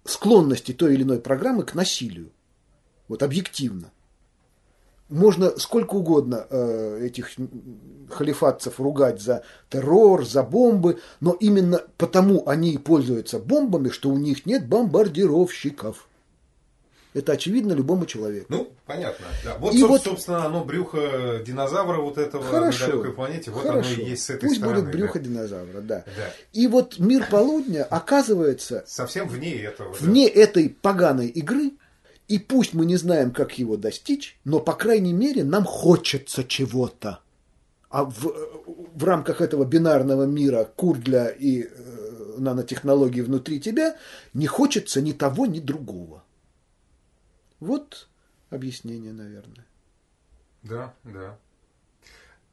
склонности 0.09 0.73
той 0.73 0.93
или 0.93 1.03
иной 1.03 1.19
программы 1.19 1.63
к 1.63 1.73
насилию. 1.73 2.31
Вот 3.07 3.23
объективно. 3.23 3.91
Можно 5.09 5.57
сколько 5.57 5.95
угодно 5.95 6.45
э, 6.49 7.05
этих 7.05 7.31
халифатцев 8.09 8.79
ругать 8.79 9.21
за 9.21 9.43
террор, 9.69 10.25
за 10.25 10.43
бомбы, 10.43 10.99
но 11.19 11.31
именно 11.31 11.81
потому 11.97 12.47
они 12.47 12.73
и 12.73 12.77
пользуются 12.77 13.39
бомбами, 13.39 13.89
что 13.89 14.09
у 14.09 14.17
них 14.17 14.45
нет 14.45 14.67
бомбардировщиков. 14.67 16.08
Это 17.15 17.31
очевидно 17.31 17.73
любому 17.73 18.05
человеку. 18.05 18.45
Ну, 18.49 18.71
понятно. 18.85 19.25
Да. 19.43 19.57
Вот, 19.57 19.73
И 19.73 19.81
вот- 19.83 20.03
собственно, 20.03 20.45
оно 20.45 20.63
брюхо 20.63 21.41
динозавра 21.43 21.97
вот 21.99 22.19
этого 22.19 22.43
Хорошо. 22.43 22.85
на 22.85 22.91
далекой 22.91 23.13
планете, 23.13 23.49
вот 23.51 23.63
Хорошо. 23.63 23.89
оно 23.95 24.03
и 24.03 24.09
есть 24.11 24.23
с 24.25 24.29
этой 24.29 24.47
Пусть 24.47 24.59
стороны. 24.59 24.81
будет 24.83 24.93
брюхо 24.93 25.17
да. 25.19 25.25
динозавра, 25.25 25.81
да. 25.81 26.03
Да. 26.15 26.33
И 26.53 26.67
вот 26.67 26.99
мир 26.99 27.25
полудня 27.29 27.83
оказывается 27.83 28.83
Совсем 28.85 29.27
вне 29.27 29.55
этого. 29.55 29.91
да. 29.91 30.05
вне 30.05 30.27
этой 30.27 30.69
поганой 30.69 31.27
игры, 31.29 31.71
и 32.27 32.37
пусть 32.37 32.75
мы 32.75 32.85
не 32.85 32.95
знаем, 32.95 33.31
как 33.31 33.57
его 33.57 33.75
достичь, 33.75 34.37
но, 34.45 34.59
по 34.59 34.73
крайней 34.73 35.13
мере, 35.13 35.43
нам 35.43 35.63
хочется 35.63 36.43
чего-то. 36.43 37.21
А 37.89 38.03
в, 38.05 38.31
в 38.93 39.03
рамках 39.03 39.41
этого 39.41 39.65
бинарного 39.65 40.25
мира 40.25 40.69
Курдля 40.75 41.25
и 41.29 41.63
э, 41.63 42.35
нанотехнологий 42.37 43.21
внутри 43.23 43.59
тебя 43.59 43.95
не 44.35 44.45
хочется 44.45 45.01
ни 45.01 45.11
того, 45.11 45.47
ни 45.47 45.59
другого. 45.59 46.23
Вот 47.59 48.07
объяснение, 48.49 49.13
наверное. 49.13 49.65
Да, 50.63 50.93
да. 51.03 51.37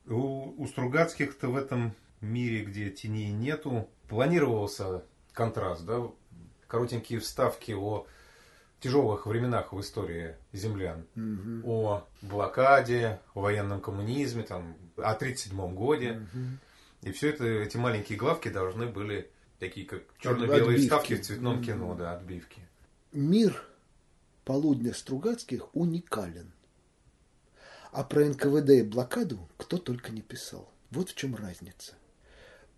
У, 0.06 0.62
у 0.62 0.66
Стругацких-то 0.66 1.48
в 1.48 1.56
этом 1.56 1.94
мире, 2.20 2.64
где 2.64 2.90
теней 2.90 3.32
нету, 3.32 3.88
планировался 4.08 5.02
контраст, 5.32 5.84
да, 5.84 6.02
коротенькие 6.68 7.20
вставки 7.20 7.72
о 7.72 8.06
тяжелых 8.80 9.26
временах 9.26 9.72
в 9.72 9.80
истории 9.80 10.36
землян, 10.52 11.06
о 11.64 12.06
блокаде, 12.22 13.20
о 13.34 13.40
военном 13.40 13.80
коммунизме, 13.80 14.42
там, 14.42 14.76
о 14.96 15.12
1937 15.12 15.74
годе. 15.74 16.26
И 17.02 17.12
все 17.12 17.30
это, 17.30 17.44
эти 17.44 17.76
маленькие 17.76 18.18
главки 18.18 18.48
должны 18.48 18.86
были 18.86 19.30
такие, 19.58 19.86
как 19.86 20.02
черно-белые 20.18 20.78
вставки 20.78 21.14
в 21.14 21.22
цветном 21.22 21.62
кино, 21.62 21.94
да, 21.94 22.16
отбивки. 22.16 22.60
Мир 23.12 23.62
полудня 24.46 24.94
Стругацких 24.94 25.74
уникален. 25.74 26.52
А 27.92 28.04
про 28.04 28.24
НКВД 28.24 28.70
и 28.70 28.82
блокаду 28.82 29.48
кто 29.58 29.76
только 29.76 30.12
не 30.12 30.22
писал. 30.22 30.70
Вот 30.90 31.10
в 31.10 31.14
чем 31.14 31.34
разница. 31.34 31.94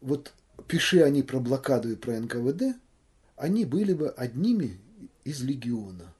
Вот 0.00 0.32
пиши 0.66 1.02
они 1.02 1.22
про 1.22 1.38
блокаду 1.38 1.92
и 1.92 1.96
про 1.96 2.18
НКВД, 2.18 2.76
они 3.36 3.64
были 3.64 3.92
бы 3.92 4.08
одними 4.08 4.80
из 5.24 5.42
легиона. 5.42 6.14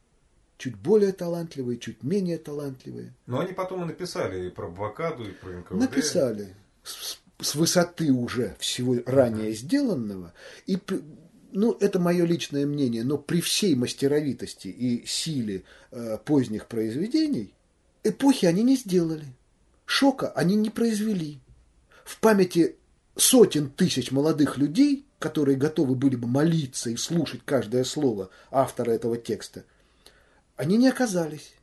Чуть 0.58 0.76
более 0.76 1.12
талантливые, 1.12 1.78
чуть 1.78 2.02
менее 2.02 2.36
талантливые. 2.36 3.14
Но 3.26 3.40
они 3.40 3.52
потом 3.52 3.84
и 3.84 3.86
написали 3.86 4.48
и 4.48 4.50
про 4.50 4.68
блокаду, 4.68 5.24
и 5.28 5.32
про 5.32 5.50
НКВД. 5.50 5.72
Написали 5.72 6.54
с, 6.82 7.18
с 7.40 7.54
высоты 7.54 8.12
уже 8.12 8.54
всего 8.58 8.96
ранее 9.06 9.52
сделанного. 9.54 10.34
И 10.66 10.76
ну, 11.52 11.76
это 11.80 11.98
мое 11.98 12.24
личное 12.24 12.66
мнение, 12.66 13.04
но 13.04 13.18
при 13.18 13.40
всей 13.40 13.74
мастеровитости 13.74 14.68
и 14.68 15.06
силе 15.06 15.64
э, 15.90 16.18
поздних 16.24 16.66
произведений 16.66 17.54
эпохи 18.04 18.46
они 18.46 18.62
не 18.62 18.76
сделали. 18.76 19.26
Шока 19.84 20.30
они 20.32 20.56
не 20.56 20.70
произвели. 20.70 21.40
В 22.04 22.20
памяти 22.20 22.76
сотен 23.16 23.70
тысяч 23.70 24.10
молодых 24.10 24.58
людей, 24.58 25.06
которые 25.18 25.56
готовы 25.56 25.94
были 25.94 26.16
бы 26.16 26.28
молиться 26.28 26.90
и 26.90 26.96
слушать 26.96 27.40
каждое 27.44 27.84
слово 27.84 28.30
автора 28.50 28.92
этого 28.92 29.16
текста, 29.16 29.64
они 30.56 30.76
не 30.76 30.88
оказались. 30.88 31.54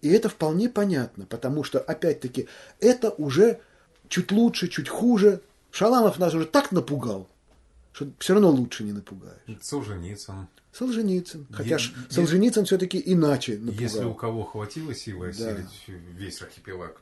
И 0.00 0.08
это 0.08 0.28
вполне 0.28 0.68
понятно, 0.68 1.24
потому 1.24 1.64
что, 1.64 1.80
опять-таки, 1.80 2.48
это 2.80 3.10
уже 3.10 3.60
чуть 4.08 4.32
лучше, 4.32 4.68
чуть 4.68 4.88
хуже. 4.88 5.40
Шаламов 5.70 6.18
нас 6.18 6.34
уже 6.34 6.44
так 6.44 6.72
напугал, 6.72 7.28
что 7.94 8.10
все 8.18 8.34
равно 8.34 8.50
лучше 8.50 8.84
не 8.84 8.92
напугаешь. 8.92 9.40
Солженицын. 9.62 10.48
Солженицын. 10.72 11.46
Хотя 11.52 11.76
Е- 11.76 11.92
Солженицын 12.10 12.64
все-таки 12.66 13.00
иначе 13.04 13.52
напугал. 13.56 13.80
Если 13.80 14.04
у 14.04 14.14
кого 14.14 14.44
хватило 14.44 14.94
силы 14.94 15.32
Да. 15.38 15.48
осилить 15.50 15.84
весь 15.88 16.42
архипелаг. 16.42 17.00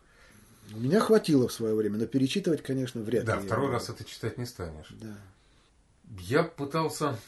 У 0.75 0.79
меня 0.79 1.01
хватило 1.01 1.49
в 1.49 1.53
свое 1.53 1.75
время, 1.75 1.99
но 1.99 2.07
перечитывать, 2.07 2.63
конечно, 2.63 3.01
вряд 3.03 3.25
Да, 3.25 3.35
ли. 3.37 3.41
я 3.41 3.47
второй 3.47 3.71
раз 3.71 3.89
это 3.89 4.05
читать 4.05 4.39
не 4.39 4.47
станешь. 4.47 4.89
Да. 5.01 5.17
Я 6.21 6.43
пытался... 6.45 7.19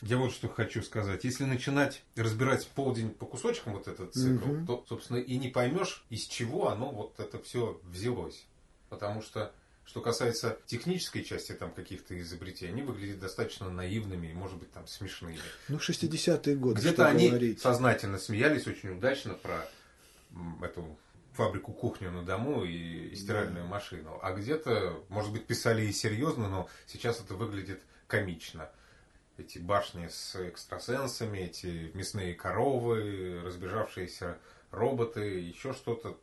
Я 0.00 0.18
вот 0.18 0.32
что 0.32 0.48
хочу 0.48 0.82
сказать. 0.82 1.24
Если 1.24 1.44
начинать 1.44 2.02
разбирать 2.16 2.66
полдень 2.68 3.10
по 3.10 3.26
кусочкам 3.26 3.72
вот 3.74 3.88
этот 3.88 4.12
цикл, 4.14 4.46
Мгм. 4.48 4.66
то, 4.66 4.84
собственно, 4.88 5.18
и 5.18 5.36
не 5.38 5.48
поймешь, 5.48 6.04
из 6.10 6.22
чего 6.24 6.68
оно 6.68 6.90
вот 6.92 7.18
это 7.18 7.38
все 7.42 7.80
взялось. 7.84 8.44
Потому 8.90 9.22
что, 9.22 9.52
что 9.84 10.00
касается 10.00 10.58
технической 10.66 11.22
части 11.24 11.52
там 11.52 11.70
каких-то 11.70 12.18
изобретений, 12.18 12.72
они 12.72 12.82
выглядят 12.82 13.20
достаточно 13.20 13.70
наивными 13.70 14.28
и, 14.28 14.32
может 14.32 14.58
быть, 14.58 14.72
там 14.72 14.86
смешными. 14.86 15.38
Ну, 15.68 15.76
60-е 15.76 16.56
годы, 16.56 16.80
Где-то 16.80 17.06
они 17.06 17.28
говорить. 17.28 17.60
сознательно 17.60 18.18
смеялись 18.18 18.66
очень 18.66 18.90
удачно 18.90 19.34
про 19.34 19.68
эту 20.62 20.98
фабрику 21.34 21.72
кухню 21.72 22.10
на 22.10 22.22
дому 22.22 22.64
и, 22.64 23.08
и 23.08 23.16
стиральную 23.16 23.66
машину. 23.66 24.18
А 24.22 24.32
где-то, 24.32 25.04
может 25.08 25.32
быть, 25.32 25.46
писали 25.46 25.84
и 25.84 25.92
серьезно, 25.92 26.48
но 26.48 26.68
сейчас 26.86 27.20
это 27.20 27.34
выглядит 27.34 27.82
комично. 28.06 28.70
Эти 29.36 29.58
башни 29.58 30.08
с 30.08 30.36
экстрасенсами, 30.36 31.38
эти 31.38 31.90
мясные 31.94 32.34
коровы, 32.34 33.42
разбежавшиеся 33.44 34.38
роботы, 34.70 35.40
еще 35.40 35.72
что-то. 35.72 36.18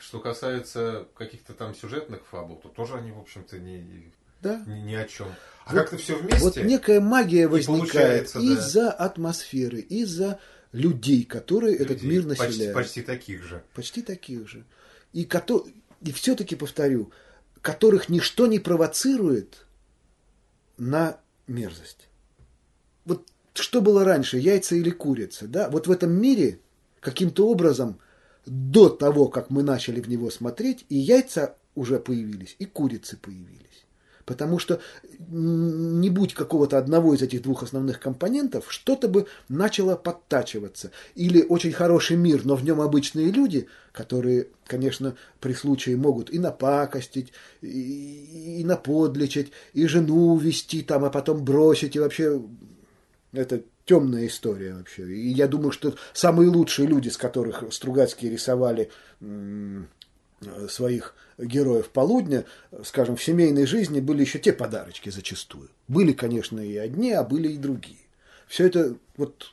Что 0.00 0.20
касается 0.20 1.06
каких-то 1.16 1.54
там 1.54 1.74
сюжетных 1.74 2.26
фабул, 2.26 2.56
то 2.56 2.68
тоже 2.68 2.94
они, 2.94 3.10
в 3.12 3.18
общем-то, 3.18 3.58
не, 3.58 4.12
Да. 4.42 4.62
ни, 4.66 4.80
ни 4.80 4.94
о 4.94 5.04
чем. 5.06 5.28
А 5.64 5.72
Вот- 5.72 5.80
как-то 5.80 5.96
все 5.98 6.16
вместе. 6.16 6.38
Вот 6.40 6.56
некая 6.56 7.00
магия 7.00 7.48
возникает 7.48 8.30
да. 8.32 8.40
из-за 8.40 8.90
атмосферы, 8.90 9.80
из-за 9.80 10.38
людей, 10.72 11.24
которые 11.24 11.76
этот 11.76 12.02
людей 12.02 12.10
мир 12.10 12.28
почти, 12.28 12.44
населяют. 12.46 12.74
почти 12.74 13.02
таких 13.02 13.42
же. 13.42 13.62
почти 13.74 14.02
таких 14.02 14.48
же. 14.48 14.64
И, 15.12 15.24
кото- 15.24 15.66
и 16.02 16.12
все-таки 16.12 16.54
повторю, 16.56 17.10
которых 17.62 18.08
ничто 18.08 18.46
не 18.46 18.58
провоцирует 18.58 19.66
на 20.76 21.18
мерзость. 21.46 22.08
Вот 23.04 23.26
что 23.54 23.80
было 23.80 24.04
раньше, 24.04 24.38
яйца 24.38 24.76
или 24.76 24.90
курица, 24.90 25.48
да? 25.48 25.68
Вот 25.70 25.86
в 25.86 25.90
этом 25.90 26.12
мире 26.12 26.60
каким-то 27.00 27.48
образом 27.48 27.98
до 28.48 28.88
того, 28.88 29.28
как 29.28 29.50
мы 29.50 29.62
начали 29.62 30.00
в 30.00 30.08
него 30.08 30.30
смотреть, 30.30 30.84
и 30.88 30.96
яйца 30.96 31.56
уже 31.74 31.98
появились, 31.98 32.56
и 32.58 32.64
курицы 32.64 33.16
появились. 33.16 33.58
Потому 34.24 34.58
что 34.58 34.78
не 35.30 36.10
будь 36.10 36.34
какого-то 36.34 36.76
одного 36.76 37.14
из 37.14 37.22
этих 37.22 37.40
двух 37.40 37.62
основных 37.62 37.98
компонентов, 37.98 38.66
что-то 38.68 39.08
бы 39.08 39.26
начало 39.48 39.96
подтачиваться. 39.96 40.90
Или 41.14 41.40
очень 41.40 41.72
хороший 41.72 42.18
мир, 42.18 42.44
но 42.44 42.54
в 42.54 42.62
нем 42.62 42.82
обычные 42.82 43.30
люди, 43.30 43.68
которые, 43.92 44.48
конечно, 44.66 45.16
при 45.40 45.54
случае 45.54 45.96
могут 45.96 46.30
и 46.30 46.38
напакостить, 46.38 47.32
и, 47.62 48.60
и 48.60 48.64
наподличить, 48.64 49.50
и 49.72 49.86
жену 49.86 50.34
увести 50.34 50.82
там, 50.82 51.06
а 51.06 51.10
потом 51.10 51.42
бросить, 51.42 51.96
и 51.96 52.00
вообще 52.00 52.42
это 53.32 53.62
темная 53.88 54.26
история 54.26 54.74
вообще. 54.74 55.10
И 55.10 55.28
я 55.28 55.48
думаю, 55.48 55.72
что 55.72 55.94
самые 56.12 56.50
лучшие 56.50 56.86
люди, 56.86 57.08
с 57.08 57.16
которых 57.16 57.64
Стругацкие 57.72 58.30
рисовали 58.30 58.90
своих 60.68 61.14
героев 61.38 61.88
полудня, 61.88 62.44
скажем, 62.84 63.16
в 63.16 63.24
семейной 63.24 63.66
жизни 63.66 64.00
были 64.00 64.20
еще 64.20 64.38
те 64.38 64.52
подарочки 64.52 65.08
зачастую. 65.08 65.70
Были, 65.88 66.12
конечно, 66.12 66.60
и 66.60 66.76
одни, 66.76 67.12
а 67.12 67.24
были 67.24 67.48
и 67.48 67.56
другие. 67.56 67.98
Все 68.46 68.66
это 68.66 68.94
вот 69.16 69.52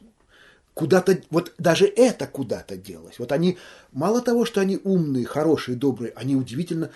куда-то, 0.74 1.22
вот 1.30 1.54
даже 1.58 1.86
это 1.86 2.28
куда-то 2.28 2.76
делось. 2.76 3.18
Вот 3.20 3.32
они, 3.32 3.58
мало 3.94 4.22
того, 4.22 4.46
что 4.46 4.62
они 4.62 4.80
умные, 4.84 5.26
хорошие, 5.26 5.78
добрые, 5.78 6.12
они 6.16 6.36
удивительно, 6.36 6.92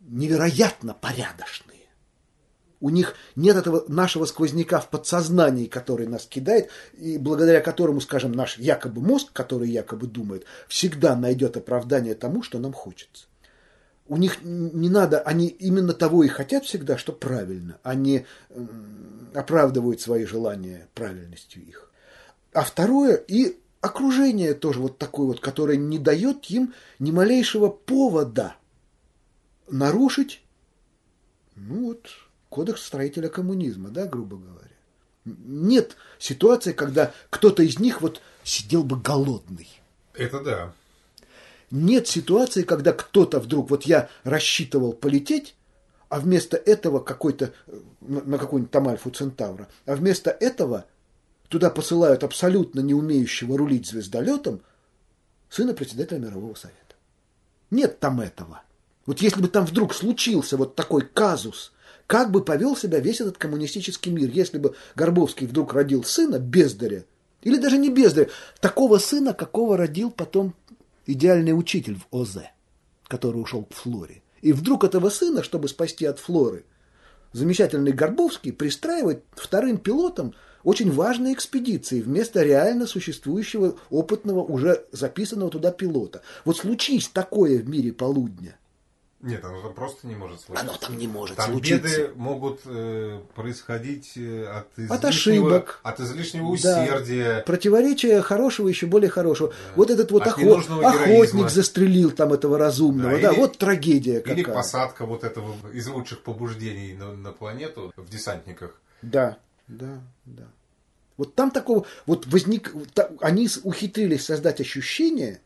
невероятно 0.00 0.94
порядочные. 0.94 1.83
У 2.84 2.90
них 2.90 3.14
нет 3.34 3.56
этого 3.56 3.82
нашего 3.88 4.26
сквозняка 4.26 4.78
в 4.78 4.90
подсознании, 4.90 5.64
который 5.64 6.06
нас 6.06 6.26
кидает, 6.26 6.68
и 6.92 7.16
благодаря 7.16 7.62
которому, 7.62 8.02
скажем, 8.02 8.32
наш 8.32 8.58
якобы 8.58 9.00
мозг, 9.00 9.32
который 9.32 9.70
якобы 9.70 10.06
думает, 10.06 10.44
всегда 10.68 11.16
найдет 11.16 11.56
оправдание 11.56 12.14
тому, 12.14 12.42
что 12.42 12.58
нам 12.58 12.74
хочется. 12.74 13.24
У 14.06 14.18
них 14.18 14.42
не 14.42 14.90
надо, 14.90 15.20
они 15.20 15.46
именно 15.46 15.94
того 15.94 16.24
и 16.24 16.28
хотят 16.28 16.66
всегда, 16.66 16.98
что 16.98 17.14
правильно, 17.14 17.78
а 17.82 17.94
не 17.94 18.26
м, 18.50 19.30
оправдывают 19.32 20.02
свои 20.02 20.26
желания 20.26 20.86
правильностью 20.92 21.62
их. 21.62 21.90
А 22.52 22.64
второе, 22.64 23.14
и 23.14 23.56
окружение 23.80 24.52
тоже 24.52 24.80
вот 24.80 24.98
такое 24.98 25.28
вот, 25.28 25.40
которое 25.40 25.78
не 25.78 25.98
дает 25.98 26.44
им 26.50 26.74
ни 26.98 27.12
малейшего 27.12 27.70
повода 27.70 28.56
нарушить, 29.70 30.42
ну 31.56 31.86
вот, 31.86 32.10
кодекс 32.54 32.86
строителя 32.86 33.28
коммунизма, 33.28 33.88
да, 33.88 34.06
грубо 34.06 34.36
говоря. 34.36 34.70
Нет 35.24 35.96
ситуации, 36.20 36.72
когда 36.72 37.12
кто-то 37.28 37.64
из 37.64 37.80
них 37.80 38.00
вот 38.00 38.20
сидел 38.44 38.84
бы 38.84 38.96
голодный. 38.96 39.68
Это 40.14 40.40
да. 40.40 40.72
Нет 41.72 42.06
ситуации, 42.06 42.62
когда 42.62 42.92
кто-то 42.92 43.40
вдруг, 43.40 43.70
вот 43.70 43.82
я 43.86 44.08
рассчитывал 44.22 44.92
полететь, 44.92 45.56
а 46.08 46.20
вместо 46.20 46.56
этого 46.56 47.00
какой-то, 47.00 47.52
на 48.00 48.22
на 48.22 48.38
какую-нибудь 48.38 48.70
там 48.70 48.86
Альфу 48.86 49.10
Центавра, 49.10 49.68
а 49.84 49.96
вместо 49.96 50.30
этого, 50.30 50.84
туда 51.48 51.70
посылают 51.70 52.22
абсолютно 52.22 52.78
не 52.78 52.94
умеющего 52.94 53.58
рулить 53.58 53.88
звездолетом 53.88 54.60
сына 55.50 55.74
председателя 55.74 56.18
Мирового 56.18 56.54
Совета. 56.54 56.78
Нет 57.72 57.98
там 57.98 58.20
этого. 58.20 58.62
Вот 59.06 59.20
если 59.20 59.40
бы 59.40 59.48
там 59.48 59.66
вдруг 59.66 59.92
случился 59.92 60.56
вот 60.56 60.76
такой 60.76 61.04
казус, 61.04 61.72
как 62.06 62.30
бы 62.30 62.44
повел 62.44 62.76
себя 62.76 63.00
весь 63.00 63.20
этот 63.20 63.38
коммунистический 63.38 64.10
мир, 64.10 64.30
если 64.30 64.58
бы 64.58 64.74
Горбовский 64.94 65.46
вдруг 65.46 65.72
родил 65.72 66.04
сына 66.04 66.38
бездаря, 66.38 67.04
или 67.42 67.58
даже 67.58 67.78
не 67.78 67.90
бездаря, 67.90 68.28
такого 68.60 68.98
сына, 68.98 69.34
какого 69.34 69.76
родил 69.76 70.10
потом 70.10 70.54
идеальный 71.06 71.58
учитель 71.58 71.96
в 71.96 72.06
ОЗ, 72.14 72.38
который 73.08 73.40
ушел 73.40 73.64
к 73.64 73.74
Флоре. 73.74 74.22
И 74.42 74.52
вдруг 74.52 74.84
этого 74.84 75.08
сына, 75.08 75.42
чтобы 75.42 75.68
спасти 75.68 76.04
от 76.04 76.18
Флоры, 76.18 76.64
замечательный 77.32 77.92
Горбовский 77.92 78.52
пристраивает 78.52 79.24
вторым 79.32 79.78
пилотом 79.78 80.34
очень 80.62 80.90
важные 80.90 81.34
экспедиции 81.34 82.00
вместо 82.00 82.42
реально 82.42 82.86
существующего 82.86 83.76
опытного, 83.90 84.42
уже 84.42 84.84
записанного 84.92 85.50
туда 85.50 85.70
пилота. 85.70 86.22
Вот 86.44 86.56
случись 86.58 87.08
такое 87.08 87.58
в 87.58 87.68
мире 87.68 87.92
полудня– 87.92 88.58
нет, 89.24 89.42
оно 89.42 89.62
там 89.62 89.72
просто 89.72 90.06
не 90.06 90.14
может 90.14 90.40
случиться. 90.42 90.68
Оно 90.68 90.78
там 90.78 90.98
не 90.98 91.08
может 91.08 91.36
там 91.36 91.50
случиться. 91.50 91.88
беды 91.88 92.10
могут 92.14 92.60
э, 92.66 93.20
происходить 93.34 94.12
э, 94.16 94.46
от 94.46 94.66
излишнего, 94.76 94.94
от 94.94 95.04
ошибок, 95.04 95.80
от 95.82 96.00
излишнего 96.00 96.46
усердия. 96.48 97.36
Да. 97.36 97.40
Противоречия 97.40 98.20
хорошего 98.20 98.68
еще 98.68 98.86
более 98.86 99.08
хорошего. 99.08 99.48
Да. 99.48 99.72
Вот 99.76 99.90
этот 99.90 100.10
вот 100.10 100.26
охот, 100.26 100.68
охотник 100.68 101.48
застрелил 101.48 102.10
там 102.10 102.34
этого 102.34 102.58
разумного. 102.58 103.14
Да, 103.14 103.28
да 103.28 103.32
или, 103.32 103.40
вот 103.40 103.56
трагедия 103.56 104.20
какая. 104.20 104.34
Или 104.34 104.42
посадка 104.44 105.06
вот 105.06 105.24
этого 105.24 105.54
из 105.72 105.88
лучших 105.88 106.20
побуждений 106.20 106.92
на, 106.92 107.12
на 107.12 107.32
планету 107.32 107.94
в 107.96 108.10
десантниках. 108.10 108.78
Да, 109.00 109.38
да, 109.68 110.00
да. 110.26 110.44
Вот 111.16 111.34
там 111.34 111.50
такого, 111.50 111.86
вот 112.06 112.26
возник, 112.26 112.74
они 113.20 113.48
ухитрились 113.62 114.26
создать 114.26 114.60
ощущение, 114.60 115.40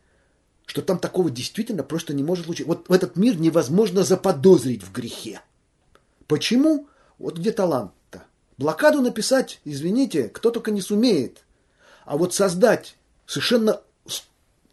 что 0.68 0.82
там 0.82 0.98
такого 0.98 1.30
действительно 1.30 1.82
просто 1.82 2.12
не 2.12 2.22
может 2.22 2.44
случиться. 2.44 2.68
Вот 2.68 2.90
в 2.90 2.92
этот 2.92 3.16
мир 3.16 3.40
невозможно 3.40 4.04
заподозрить 4.04 4.82
в 4.82 4.92
грехе. 4.92 5.40
Почему? 6.26 6.86
Вот 7.16 7.38
где 7.38 7.52
талант-то? 7.52 8.24
Блокаду 8.58 9.00
написать, 9.00 9.62
извините, 9.64 10.28
кто 10.28 10.50
только 10.50 10.70
не 10.70 10.82
сумеет. 10.82 11.46
А 12.04 12.18
вот 12.18 12.34
создать 12.34 12.96
совершенно 13.24 13.80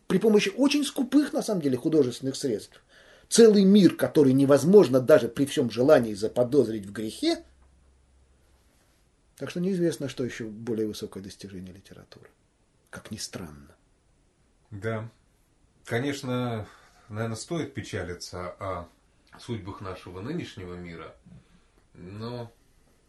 при 0.07 0.17
помощи 0.17 0.51
очень 0.57 0.83
скупых, 0.83 1.31
на 1.31 1.41
самом 1.41 1.61
деле, 1.61 1.77
художественных 1.77 2.35
средств, 2.35 2.83
целый 3.29 3.63
мир, 3.63 3.95
который 3.95 4.33
невозможно 4.33 4.99
даже 4.99 5.29
при 5.29 5.45
всем 5.45 5.71
желании 5.71 6.13
заподозрить 6.13 6.85
в 6.85 6.91
грехе, 6.91 7.41
так 9.37 9.49
что 9.49 9.61
неизвестно, 9.61 10.09
что 10.09 10.25
еще 10.25 10.43
более 10.43 10.87
высокое 10.87 11.23
достижение 11.23 11.73
литературы. 11.73 12.29
Как 12.89 13.11
ни 13.11 13.17
странно. 13.17 13.75
Да. 14.71 15.09
Конечно, 15.85 16.67
наверное, 17.09 17.37
стоит 17.37 17.73
печалиться 17.73 18.49
о 18.59 18.89
судьбах 19.39 19.81
нашего 19.81 20.21
нынешнего 20.21 20.73
мира, 20.73 21.15
но 21.93 22.51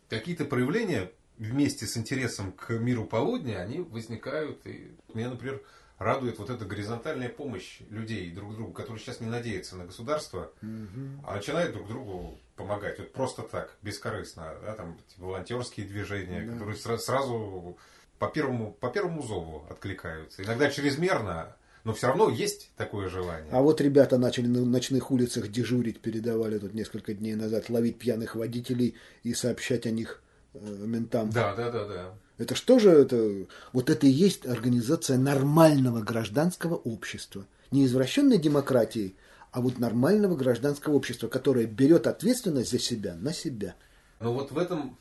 какие-то 0.08 0.44
проявления 0.44 1.10
вместе 1.38 1.86
с 1.86 1.96
интересом 1.96 2.52
к 2.52 2.70
миру 2.70 3.04
полудня, 3.04 3.60
они 3.60 3.80
возникают. 3.80 4.66
И 4.66 4.94
меня, 5.14 5.30
например, 5.30 5.62
радует 5.98 6.38
вот 6.38 6.50
эта 6.50 6.64
горизонтальная 6.64 7.28
помощь 7.28 7.80
людей 7.90 8.30
друг 8.30 8.54
другу, 8.54 8.72
которые 8.72 9.00
сейчас 9.02 9.20
не 9.20 9.26
надеются 9.26 9.76
на 9.76 9.86
государство, 9.86 10.52
угу. 10.62 11.24
а 11.26 11.36
начинают 11.36 11.72
друг 11.72 11.88
другу 11.88 12.38
помогать. 12.56 12.98
Вот 12.98 13.12
просто 13.12 13.42
так, 13.42 13.74
бескорыстно. 13.82 14.54
Да, 14.62 14.74
там 14.74 14.98
волонтерские 15.16 15.86
движения, 15.86 16.42
да. 16.42 16.52
которые 16.52 16.76
сразу 16.76 17.78
по 18.18 18.28
первому, 18.28 18.72
по 18.72 18.90
первому 18.90 19.22
зову 19.22 19.66
откликаются. 19.68 20.42
Иногда 20.42 20.70
чрезмерно, 20.70 21.56
но 21.86 21.94
все 21.94 22.08
равно 22.08 22.28
есть 22.28 22.72
такое 22.76 23.08
желание. 23.08 23.48
А 23.52 23.62
вот 23.62 23.80
ребята 23.80 24.18
начали 24.18 24.48
на 24.48 24.64
ночных 24.64 25.12
улицах 25.12 25.52
дежурить, 25.52 26.00
передавали 26.00 26.58
тут 26.58 26.74
несколько 26.74 27.14
дней 27.14 27.36
назад, 27.36 27.70
ловить 27.70 27.96
пьяных 27.96 28.34
водителей 28.34 28.96
и 29.22 29.34
сообщать 29.34 29.86
о 29.86 29.92
них 29.92 30.20
э, 30.54 30.58
ментам. 30.58 31.30
Да, 31.30 31.54
да, 31.54 31.70
да, 31.70 31.86
да. 31.86 32.14
Это 32.38 32.56
что 32.56 32.80
же 32.80 32.90
это? 32.90 33.46
Вот 33.72 33.88
это 33.88 34.04
и 34.04 34.10
есть 34.10 34.46
организация 34.46 35.16
нормального 35.16 36.00
гражданского 36.00 36.74
общества. 36.74 37.46
Не 37.70 37.84
извращенной 37.86 38.38
демократии, 38.38 39.14
а 39.52 39.60
вот 39.60 39.78
нормального 39.78 40.34
гражданского 40.34 40.94
общества, 40.94 41.28
которое 41.28 41.66
берет 41.66 42.08
ответственность 42.08 42.72
за 42.72 42.80
себя 42.80 43.14
на 43.14 43.32
себя. 43.32 43.76
Ну 44.18 44.32
вот 44.32 44.50
в 44.50 44.58
этом 44.58 44.98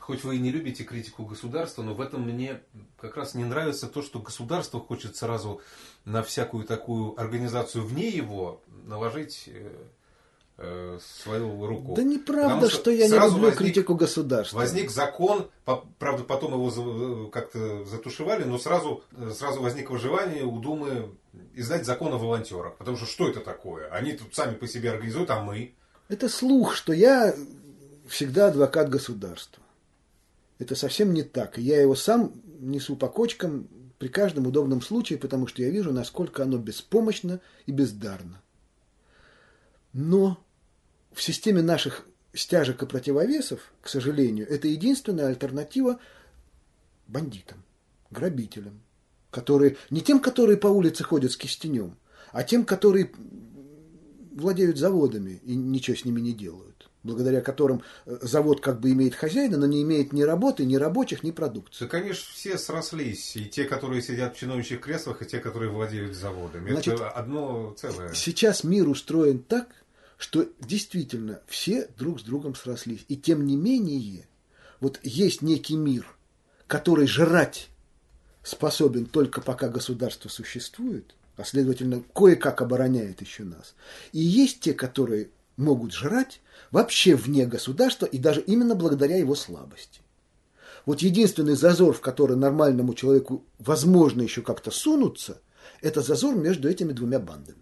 хоть 0.00 0.24
вы 0.24 0.36
и 0.36 0.38
не 0.40 0.50
любите 0.50 0.82
критику 0.82 1.24
государства, 1.24 1.82
но 1.82 1.94
в 1.94 2.00
этом 2.00 2.22
мне 2.22 2.60
как 3.00 3.16
раз 3.16 3.34
не 3.34 3.44
нравится 3.44 3.86
то, 3.86 4.02
что 4.02 4.18
государство 4.18 4.80
хочет 4.80 5.16
сразу 5.16 5.60
на 6.04 6.22
всякую 6.22 6.64
такую 6.64 7.18
организацию 7.20 7.84
вне 7.84 8.08
его 8.08 8.60
наложить 8.86 9.44
э, 9.46 9.70
э 10.58 10.98
свою 11.00 11.66
руку. 11.66 11.94
Да 11.94 12.02
неправда, 12.02 12.68
что, 12.68 12.80
что 12.80 12.90
я 12.90 13.06
не 13.06 13.14
люблю 13.14 13.42
возник, 13.42 13.58
критику 13.58 13.94
государства. 13.94 14.56
Возник 14.56 14.90
закон, 14.90 15.48
правда, 15.98 16.24
потом 16.24 16.54
его 16.54 17.28
как-то 17.28 17.84
затушевали, 17.84 18.44
но 18.44 18.58
сразу, 18.58 19.04
сразу 19.32 19.60
возникло 19.60 19.98
желание 19.98 20.44
у 20.44 20.58
Думы 20.58 21.14
издать 21.54 21.84
закон 21.84 22.12
о 22.12 22.18
волонтерах. 22.18 22.76
Потому 22.76 22.96
что 22.96 23.06
что 23.06 23.28
это 23.28 23.40
такое? 23.40 23.88
Они 23.90 24.14
тут 24.14 24.34
сами 24.34 24.54
по 24.54 24.66
себе 24.66 24.90
организуют, 24.90 25.30
а 25.30 25.42
мы? 25.42 25.74
Это 26.08 26.28
слух, 26.28 26.74
что 26.74 26.92
я 26.92 27.34
всегда 28.08 28.48
адвокат 28.48 28.88
государства. 28.88 29.59
Это 30.60 30.76
совсем 30.76 31.14
не 31.14 31.22
так. 31.22 31.58
И 31.58 31.62
я 31.62 31.80
его 31.80 31.96
сам 31.96 32.34
несу 32.60 32.94
по 32.94 33.08
кочкам 33.08 33.66
при 33.98 34.08
каждом 34.08 34.46
удобном 34.46 34.82
случае, 34.82 35.18
потому 35.18 35.46
что 35.46 35.62
я 35.62 35.70
вижу, 35.70 35.90
насколько 35.90 36.42
оно 36.42 36.58
беспомощно 36.58 37.40
и 37.64 37.72
бездарно. 37.72 38.42
Но 39.94 40.38
в 41.12 41.22
системе 41.22 41.62
наших 41.62 42.06
стяжек 42.34 42.82
и 42.82 42.86
противовесов, 42.86 43.72
к 43.80 43.88
сожалению, 43.88 44.46
это 44.48 44.68
единственная 44.68 45.28
альтернатива 45.28 45.98
бандитам, 47.06 47.64
грабителям, 48.10 48.82
которые 49.30 49.78
не 49.88 50.02
тем, 50.02 50.20
которые 50.20 50.58
по 50.58 50.68
улице 50.68 51.04
ходят 51.04 51.32
с 51.32 51.38
кистенем, 51.38 51.96
а 52.32 52.42
тем, 52.42 52.66
которые 52.66 53.10
владеют 54.30 54.76
заводами 54.76 55.40
и 55.42 55.54
ничего 55.54 55.96
с 55.96 56.04
ними 56.04 56.20
не 56.20 56.34
делают 56.34 56.89
благодаря 57.02 57.40
которым 57.40 57.82
э, 58.06 58.18
завод 58.22 58.60
как 58.60 58.80
бы 58.80 58.90
имеет 58.92 59.14
хозяина, 59.14 59.56
но 59.56 59.66
не 59.66 59.82
имеет 59.82 60.12
ни 60.12 60.22
работы, 60.22 60.64
ни 60.64 60.76
рабочих, 60.76 61.22
ни 61.22 61.30
продукции. 61.30 61.84
Да, 61.84 61.90
конечно, 61.90 62.26
все 62.34 62.58
срослись. 62.58 63.36
И 63.36 63.46
те, 63.46 63.64
которые 63.64 64.02
сидят 64.02 64.36
в 64.36 64.38
чиновничьих 64.38 64.80
креслах, 64.80 65.22
и 65.22 65.26
те, 65.26 65.38
которые 65.38 65.70
владеют 65.70 66.14
заводами. 66.14 66.70
Значит, 66.70 66.94
Это 66.94 67.10
одно 67.10 67.74
целое. 67.78 68.12
Сейчас 68.14 68.64
мир 68.64 68.88
устроен 68.88 69.42
так, 69.42 69.68
что 70.16 70.46
действительно 70.60 71.40
все 71.46 71.88
друг 71.96 72.20
с 72.20 72.22
другом 72.22 72.54
срослись. 72.54 73.04
И 73.08 73.16
тем 73.16 73.46
не 73.46 73.56
менее, 73.56 74.26
вот 74.80 75.00
есть 75.02 75.40
некий 75.40 75.76
мир, 75.76 76.06
который 76.66 77.06
жрать 77.06 77.68
способен 78.42 79.06
только 79.06 79.40
пока 79.40 79.68
государство 79.68 80.28
существует, 80.28 81.14
а 81.36 81.44
следовательно, 81.44 82.02
кое-как 82.14 82.60
обороняет 82.60 83.20
еще 83.20 83.44
нас. 83.44 83.74
И 84.12 84.20
есть 84.20 84.60
те, 84.60 84.74
которые 84.74 85.30
могут 85.60 85.92
жрать 85.92 86.40
вообще 86.70 87.14
вне 87.14 87.46
государства 87.46 88.06
и 88.06 88.18
даже 88.18 88.40
именно 88.40 88.74
благодаря 88.74 89.16
его 89.16 89.34
слабости. 89.34 90.00
Вот 90.86 91.00
единственный 91.00 91.54
зазор, 91.54 91.94
в 91.94 92.00
который 92.00 92.36
нормальному 92.36 92.94
человеку 92.94 93.44
возможно 93.58 94.22
еще 94.22 94.42
как-то 94.42 94.70
сунуться, 94.70 95.40
это 95.82 96.00
зазор 96.00 96.34
между 96.34 96.68
этими 96.68 96.92
двумя 96.92 97.18
бандами. 97.18 97.58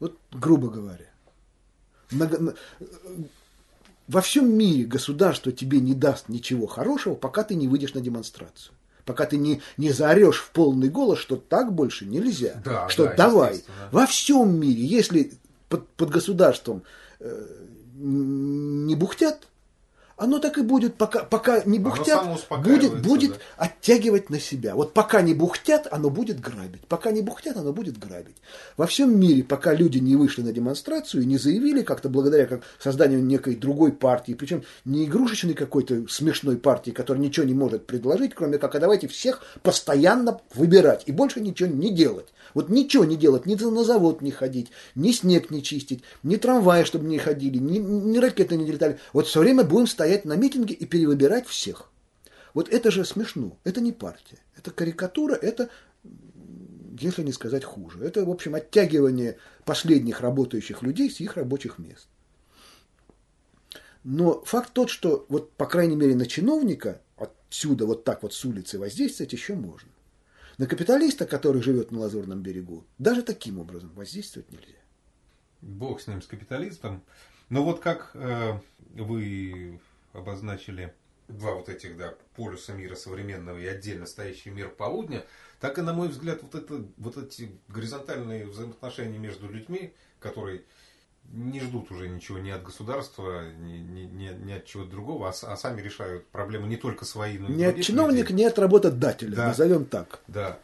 Вот 0.00 0.16
грубо 0.32 0.68
говоря. 0.68 1.10
Во 4.06 4.20
всем 4.20 4.56
мире 4.56 4.84
государство 4.84 5.50
тебе 5.50 5.80
не 5.80 5.94
даст 5.94 6.28
ничего 6.28 6.66
хорошего, 6.66 7.14
пока 7.14 7.42
ты 7.42 7.54
не 7.54 7.68
выйдешь 7.68 7.94
на 7.94 8.00
демонстрацию. 8.00 8.74
Пока 9.04 9.26
ты 9.26 9.36
не, 9.36 9.60
не 9.76 9.90
заорешь 9.90 10.40
в 10.40 10.50
полный 10.50 10.88
голос, 10.88 11.18
что 11.18 11.36
так 11.36 11.74
больше 11.74 12.06
нельзя. 12.06 12.62
Да, 12.64 12.88
что 12.88 13.04
да, 13.06 13.14
давай. 13.16 13.62
Во 13.92 14.06
всем 14.06 14.58
мире, 14.58 14.82
если 14.84 15.32
под, 15.74 15.88
под 15.96 16.10
государством 16.10 16.82
э, 17.20 17.46
не 17.96 18.94
бухтят, 18.94 19.48
оно 20.16 20.38
так 20.38 20.58
и 20.58 20.62
будет, 20.62 20.94
пока, 20.94 21.24
пока 21.24 21.62
не 21.64 21.78
бухтят, 21.78 22.24
будет, 22.62 23.02
будет 23.02 23.32
да. 23.32 23.64
оттягивать 23.66 24.30
на 24.30 24.38
себя. 24.38 24.74
Вот 24.74 24.94
пока 24.94 25.22
не 25.22 25.34
бухтят, 25.34 25.88
оно 25.90 26.08
будет 26.10 26.40
грабить. 26.40 26.82
Пока 26.86 27.10
не 27.10 27.20
бухтят, 27.20 27.56
оно 27.56 27.72
будет 27.72 27.98
грабить. 27.98 28.36
Во 28.76 28.86
всем 28.86 29.18
мире, 29.18 29.42
пока 29.42 29.74
люди 29.74 29.98
не 29.98 30.14
вышли 30.14 30.42
на 30.42 30.52
демонстрацию 30.52 31.22
и 31.22 31.26
не 31.26 31.36
заявили 31.36 31.82
как-то 31.82 32.08
благодаря 32.08 32.46
как 32.46 32.62
созданию 32.78 33.24
некой 33.24 33.56
другой 33.56 33.92
партии, 33.92 34.34
причем 34.34 34.62
не 34.84 35.04
игрушечной 35.04 35.54
какой-то 35.54 36.06
смешной 36.08 36.58
партии, 36.58 36.92
которая 36.92 37.22
ничего 37.22 37.44
не 37.46 37.54
может 37.54 37.86
предложить, 37.86 38.34
кроме 38.34 38.58
как, 38.58 38.74
а 38.74 38.80
давайте 38.80 39.08
всех 39.08 39.42
постоянно 39.62 40.40
выбирать 40.54 41.02
и 41.06 41.12
больше 41.12 41.40
ничего 41.40 41.68
не 41.68 41.92
делать. 41.92 42.28
Вот 42.54 42.68
ничего 42.68 43.04
не 43.04 43.16
делать, 43.16 43.46
ни 43.46 43.56
на 43.56 43.82
завод 43.82 44.22
не 44.22 44.30
ходить, 44.30 44.70
ни 44.94 45.10
снег 45.10 45.50
не 45.50 45.62
чистить, 45.62 46.04
ни 46.22 46.36
трамваи, 46.36 46.84
чтобы 46.84 47.06
не 47.06 47.18
ходили, 47.18 47.58
ни, 47.58 47.78
ни 47.78 48.18
ракеты 48.18 48.56
не 48.56 48.70
летали. 48.70 48.98
Вот 49.12 49.26
все 49.26 49.40
время 49.40 49.64
будем 49.64 49.88
стоять 49.88 50.03
на 50.24 50.36
митинге 50.36 50.74
и 50.74 50.86
перевыбирать 50.86 51.46
всех. 51.46 51.90
Вот 52.54 52.68
это 52.68 52.90
же 52.90 53.04
смешно. 53.04 53.58
Это 53.64 53.80
не 53.80 53.92
партия. 53.92 54.38
Это 54.56 54.70
карикатура, 54.70 55.34
это, 55.34 55.68
если 56.98 57.22
не 57.22 57.32
сказать 57.32 57.64
хуже. 57.64 58.04
Это, 58.04 58.24
в 58.24 58.30
общем, 58.30 58.54
оттягивание 58.54 59.38
последних 59.64 60.20
работающих 60.20 60.82
людей 60.82 61.10
с 61.10 61.20
их 61.20 61.36
рабочих 61.36 61.78
мест. 61.78 62.06
Но 64.04 64.42
факт 64.44 64.72
тот, 64.72 64.90
что 64.90 65.26
вот, 65.28 65.52
по 65.52 65.66
крайней 65.66 65.96
мере, 65.96 66.14
на 66.14 66.26
чиновника 66.26 67.00
отсюда, 67.16 67.86
вот 67.86 68.04
так 68.04 68.22
вот 68.22 68.34
с 68.34 68.44
улицы 68.44 68.78
воздействовать 68.78 69.32
еще 69.32 69.54
можно. 69.54 69.88
На 70.58 70.66
капиталиста, 70.66 71.26
который 71.26 71.62
живет 71.62 71.90
на 71.90 72.00
Лазурном 72.00 72.42
берегу, 72.42 72.84
даже 72.98 73.22
таким 73.22 73.58
образом 73.58 73.90
воздействовать 73.94 74.52
нельзя. 74.52 74.78
Бог 75.62 76.00
с 76.00 76.06
ним, 76.06 76.22
с 76.22 76.26
капиталистом. 76.26 77.02
Но 77.48 77.64
вот 77.64 77.80
как 77.80 78.10
э, 78.14 78.58
вы 78.94 79.80
обозначили 80.14 80.94
два 81.28 81.54
вот 81.54 81.68
этих 81.68 81.96
да, 81.96 82.14
полюса 82.36 82.72
мира 82.72 82.94
современного 82.94 83.58
и 83.58 83.66
отдельно 83.66 84.06
стоящий 84.06 84.50
мир 84.50 84.68
полудня, 84.68 85.24
так 85.60 85.78
и, 85.78 85.82
на 85.82 85.92
мой 85.92 86.08
взгляд, 86.08 86.42
вот, 86.42 86.54
это, 86.54 86.84
вот 86.96 87.16
эти 87.16 87.50
горизонтальные 87.68 88.46
взаимоотношения 88.46 89.18
между 89.18 89.48
людьми, 89.48 89.94
которые 90.20 90.62
не 91.32 91.60
ждут 91.60 91.90
уже 91.90 92.08
ничего 92.08 92.38
ни 92.38 92.50
от 92.50 92.62
государства, 92.62 93.50
ни, 93.50 93.78
ни, 93.78 94.02
ни, 94.02 94.28
ни 94.44 94.52
от 94.52 94.66
чего 94.66 94.84
другого, 94.84 95.28
а, 95.28 95.52
а 95.52 95.56
сами 95.56 95.80
решают 95.80 96.26
проблемы 96.28 96.66
не 96.68 96.76
только 96.76 97.04
свои, 97.04 97.38
но 97.38 97.48
и 97.48 97.52
Не 97.52 97.64
от 97.64 97.80
чиновника, 97.80 98.30
людей. 98.30 98.36
не 98.36 98.44
от 98.44 98.58
работодателя, 98.58 99.34
да. 99.34 99.48
назовем 99.48 99.86
так. 99.86 100.20
Да. 100.28 100.58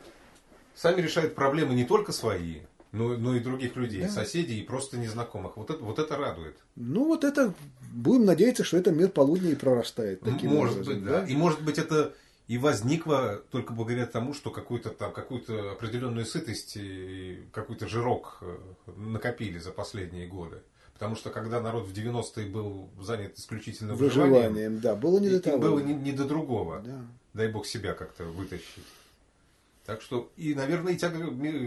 Сами 0.74 1.00
решают 1.00 1.34
проблемы 1.34 1.74
не 1.74 1.84
только 1.84 2.12
свои, 2.12 2.60
но, 2.92 3.16
но 3.16 3.36
и 3.36 3.40
других 3.40 3.76
людей, 3.76 4.02
да. 4.02 4.08
соседей 4.08 4.60
и 4.60 4.64
просто 4.64 4.98
незнакомых. 4.98 5.56
Вот 5.56 5.70
это, 5.70 5.82
вот 5.82 5.98
это 5.98 6.16
радует. 6.16 6.56
Ну, 6.76 7.04
вот 7.04 7.24
это, 7.24 7.54
будем 7.92 8.24
надеяться, 8.24 8.64
что 8.64 8.76
это 8.76 8.90
мир 8.90 9.08
полудня 9.08 9.50
и 9.50 9.54
прорастает. 9.54 10.20
Таким 10.20 10.50
может 10.50 10.74
образом, 10.74 10.94
быть, 10.94 11.04
да. 11.04 11.20
да. 11.20 11.26
И 11.26 11.36
может 11.36 11.62
быть 11.62 11.78
это 11.78 12.12
и 12.48 12.58
возникло 12.58 13.42
только 13.52 13.72
благодаря 13.72 14.06
тому, 14.06 14.34
что 14.34 14.50
какую-то 14.50 14.90
там 14.90 15.12
какую-то 15.12 15.70
определенную 15.70 16.26
сытость 16.26 16.76
и 16.76 17.44
какой-то 17.52 17.86
жирок 17.86 18.38
э, 18.40 18.56
накопили 18.96 19.60
за 19.60 19.70
последние 19.70 20.26
годы. 20.26 20.56
Потому 20.94 21.14
что 21.14 21.30
когда 21.30 21.60
народ 21.60 21.86
в 21.86 21.92
90-е 21.92 22.46
был 22.46 22.90
занят 23.00 23.38
исключительно 23.38 23.94
выживанием, 23.94 24.34
выживанием 24.34 24.80
да, 24.80 24.96
было 24.96 25.20
не 25.20 25.28
до 25.28 25.40
того. 25.40 25.58
Было 25.58 25.78
не, 25.78 25.94
не 25.94 26.10
до 26.10 26.24
другого. 26.24 26.82
Да. 26.84 27.06
Дай 27.34 27.46
бог 27.46 27.66
себя 27.66 27.94
как-то 27.94 28.24
вытащить. 28.24 28.84
Так 29.90 30.02
что, 30.02 30.30
и, 30.36 30.54
наверное, 30.54 30.92
и 30.92 30.96
тяга 30.96 31.18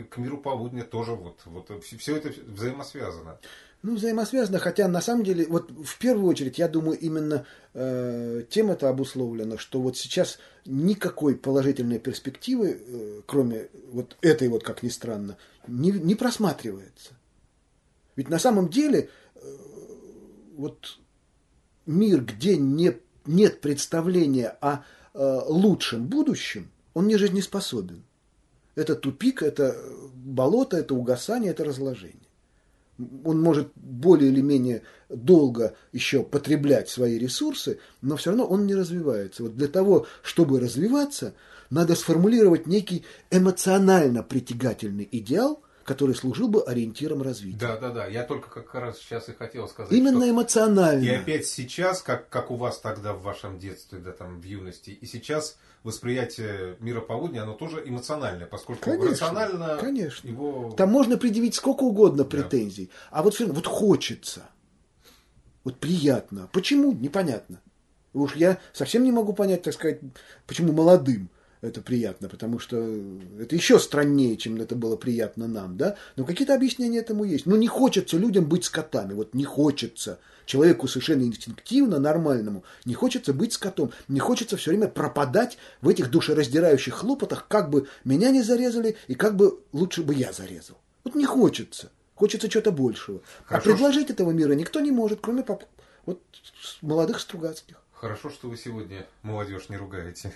к 0.09 0.17
миру 0.17 0.37
полудня 0.37 0.85
тоже 0.85 1.11
вот, 1.11 1.41
вот 1.43 1.69
все 1.83 2.15
это 2.15 2.31
взаимосвязано. 2.47 3.37
Ну, 3.81 3.95
взаимосвязано, 3.95 4.59
хотя 4.59 4.87
на 4.87 5.01
самом 5.01 5.25
деле, 5.25 5.45
вот 5.45 5.69
в 5.71 5.97
первую 5.97 6.27
очередь, 6.29 6.57
я 6.57 6.69
думаю, 6.69 6.97
именно 6.97 7.45
э, 7.73 8.45
тем 8.49 8.71
это 8.71 8.87
обусловлено, 8.87 9.57
что 9.57 9.81
вот 9.81 9.97
сейчас 9.97 10.39
никакой 10.65 11.35
положительной 11.35 11.99
перспективы, 11.99 12.79
э, 12.79 13.21
кроме 13.25 13.67
вот 13.91 14.15
этой 14.21 14.47
вот, 14.47 14.63
как 14.63 14.83
ни 14.83 14.89
странно, 14.89 15.35
не, 15.67 15.91
не 15.91 16.15
просматривается. 16.15 17.15
Ведь 18.15 18.29
на 18.29 18.39
самом 18.39 18.69
деле, 18.69 19.09
э, 19.35 19.39
вот 20.55 20.97
мир, 21.85 22.21
где 22.21 22.55
не, 22.55 22.97
нет 23.25 23.59
представления 23.59 24.55
о 24.61 24.85
э, 25.13 25.41
лучшем 25.49 26.07
будущем, 26.07 26.69
он 26.93 27.07
не 27.07 27.17
жизнеспособен. 27.17 28.05
Это 28.75 28.95
тупик, 28.95 29.43
это 29.43 29.75
болото, 30.15 30.77
это 30.77 30.95
угасание, 30.95 31.51
это 31.51 31.63
разложение 31.63 32.23
он 33.23 33.41
может 33.41 33.71
более 33.75 34.31
или 34.31 34.41
менее 34.41 34.83
долго 35.09 35.75
еще 35.91 36.23
потреблять 36.23 36.89
свои 36.89 37.17
ресурсы, 37.17 37.79
но 38.01 38.17
все 38.17 38.31
равно 38.31 38.45
он 38.45 38.67
не 38.67 38.75
развивается. 38.75 39.43
Вот 39.43 39.55
для 39.55 39.67
того, 39.67 40.05
чтобы 40.21 40.59
развиваться, 40.59 41.33
надо 41.69 41.95
сформулировать 41.95 42.67
некий 42.67 43.03
эмоционально 43.31 44.21
притягательный 44.23 45.07
идеал, 45.11 45.63
который 45.83 46.15
служил 46.15 46.47
бы 46.47 46.63
ориентиром 46.63 47.21
развития. 47.21 47.57
Да, 47.59 47.77
да, 47.77 47.89
да. 47.89 48.07
Я 48.07 48.23
только 48.23 48.49
как 48.49 48.73
раз 48.75 48.99
сейчас 48.99 49.29
и 49.29 49.33
хотел 49.33 49.67
сказать. 49.67 49.91
Именно 49.91 50.29
эмоционально. 50.29 51.03
И 51.03 51.09
опять 51.09 51.45
сейчас, 51.45 52.01
как, 52.01 52.29
как 52.29 52.51
у 52.51 52.55
вас 52.55 52.79
тогда 52.79 53.13
в 53.13 53.21
вашем 53.21 53.59
детстве, 53.59 53.99
да, 53.99 54.11
там, 54.11 54.39
в 54.39 54.43
юности, 54.43 54.91
и 54.91 55.05
сейчас 55.05 55.57
восприятие 55.83 56.77
мира 56.79 57.01
полудня, 57.01 57.43
оно 57.43 57.53
тоже 57.53 57.83
эмоциональное, 57.85 58.47
поскольку 58.47 58.83
конечно, 58.83 59.11
рационально 59.11 59.77
конечно. 59.79 60.27
его... 60.27 60.73
Там 60.77 60.89
можно 60.89 61.17
предъявить 61.17 61.55
сколько 61.55 61.83
угодно 61.83 62.23
претензий, 62.23 62.85
да. 62.85 63.19
а 63.19 63.23
вот, 63.23 63.37
вот 63.39 63.67
хочется, 63.67 64.43
вот 65.63 65.77
приятно. 65.79 66.49
Почему? 66.53 66.93
Непонятно. 66.93 67.61
Уж 68.13 68.35
я 68.35 68.59
совсем 68.71 69.03
не 69.03 69.11
могу 69.11 69.33
понять, 69.33 69.63
так 69.63 69.73
сказать, 69.73 69.99
почему 70.45 70.71
молодым 70.71 71.29
это 71.63 71.81
приятно, 71.81 72.27
потому 72.27 72.59
что 72.59 72.77
это 73.39 73.55
еще 73.55 73.79
страннее, 73.79 74.35
чем 74.35 74.59
это 74.59 74.75
было 74.75 74.97
приятно 74.97 75.47
нам, 75.47 75.77
да? 75.77 75.95
Но 76.17 76.25
какие-то 76.25 76.53
объяснения 76.53 76.99
этому 76.99 77.23
есть. 77.23 77.45
Но 77.45 77.55
не 77.55 77.67
хочется 77.67 78.17
людям 78.17 78.45
быть 78.45 78.65
скотами, 78.65 79.13
вот 79.13 79.33
не 79.33 79.45
хочется. 79.45 80.19
Человеку 80.45 80.89
совершенно 80.89 81.23
инстинктивно, 81.23 81.99
нормальному, 81.99 82.65
не 82.83 82.93
хочется 82.93 83.33
быть 83.33 83.53
скотом, 83.53 83.91
не 84.09 84.19
хочется 84.19 84.57
все 84.57 84.71
время 84.71 84.89
пропадать 84.89 85.57
в 85.81 85.87
этих 85.87 86.11
душераздирающих 86.11 86.93
хлопотах, 86.93 87.47
как 87.47 87.69
бы 87.69 87.87
меня 88.03 88.29
не 88.29 88.43
зарезали 88.43 88.97
и 89.07 89.15
как 89.15 89.37
бы 89.37 89.57
лучше 89.71 90.03
бы 90.03 90.13
я 90.13 90.33
зарезал. 90.33 90.77
Вот 91.05 91.15
не 91.15 91.25
хочется. 91.25 91.91
Хочется 92.15 92.49
чего-то 92.49 92.73
большего. 92.73 93.21
А 93.45 93.53
Хорошо, 93.53 93.69
а 93.69 93.73
предложить 93.73 94.05
что... 94.05 94.13
этого 94.13 94.31
мира 94.31 94.51
никто 94.51 94.81
не 94.81 94.91
может, 94.91 95.19
кроме 95.21 95.43
поп... 95.43 95.63
вот 96.05 96.21
молодых 96.81 97.21
Стругацких. 97.21 97.77
Хорошо, 97.93 98.29
что 98.29 98.49
вы 98.49 98.57
сегодня 98.57 99.07
молодежь 99.21 99.69
не 99.69 99.77
ругаете. 99.77 100.33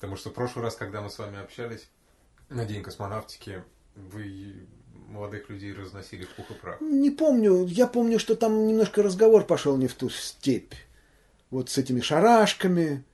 Потому 0.00 0.16
что 0.16 0.30
в 0.30 0.32
прошлый 0.32 0.64
раз, 0.64 0.76
когда 0.76 1.02
мы 1.02 1.10
с 1.10 1.18
вами 1.18 1.38
общались 1.38 1.90
на 2.48 2.64
День 2.64 2.82
космонавтики, 2.82 3.62
вы 3.94 4.66
молодых 5.08 5.50
людей 5.50 5.74
разносили 5.74 6.24
в 6.24 6.30
пух 6.30 6.50
и 6.50 6.54
прах. 6.54 6.80
Не 6.80 7.10
помню. 7.10 7.66
Я 7.66 7.86
помню, 7.86 8.18
что 8.18 8.34
там 8.34 8.66
немножко 8.66 9.02
разговор 9.02 9.44
пошел 9.44 9.76
не 9.76 9.88
в 9.88 9.94
ту 9.94 10.08
степь. 10.08 10.72
Вот 11.50 11.68
с 11.68 11.76
этими 11.76 12.00
шарашками. 12.00 13.04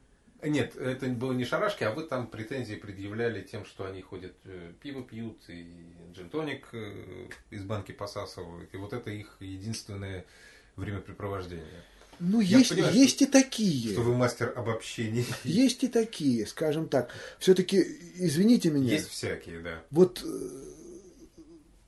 Нет, 0.44 0.76
это 0.76 1.06
было 1.06 1.32
не 1.32 1.44
шарашки, 1.44 1.82
а 1.82 1.90
вы 1.90 2.04
там 2.04 2.28
претензии 2.28 2.76
предъявляли 2.76 3.42
тем, 3.42 3.64
что 3.64 3.84
они 3.84 4.00
ходят, 4.00 4.36
э, 4.44 4.72
пиво 4.80 5.02
пьют 5.02 5.38
и 5.48 5.92
джинтоник 6.12 6.68
э, 6.72 7.28
из 7.50 7.64
банки 7.64 7.90
посасывают. 7.90 8.72
И 8.72 8.76
вот 8.76 8.92
это 8.92 9.10
их 9.10 9.38
единственное 9.40 10.24
времяпрепровождение. 10.76 11.82
Ну, 12.18 12.40
Я 12.40 12.58
есть, 12.58 12.70
понимаю, 12.70 12.94
есть 12.94 13.22
и 13.22 13.26
такие. 13.26 13.92
Что 13.92 14.02
вы 14.02 14.14
мастер 14.14 14.52
обобщений. 14.56 15.26
Есть 15.44 15.84
и 15.84 15.88
такие, 15.88 16.46
скажем 16.46 16.88
так. 16.88 17.10
Все-таки, 17.38 17.84
извините 18.16 18.70
меня. 18.70 18.92
Есть 18.92 19.10
всякие, 19.10 19.60
да. 19.60 19.82
Вот, 19.90 20.22
э, 20.24 20.48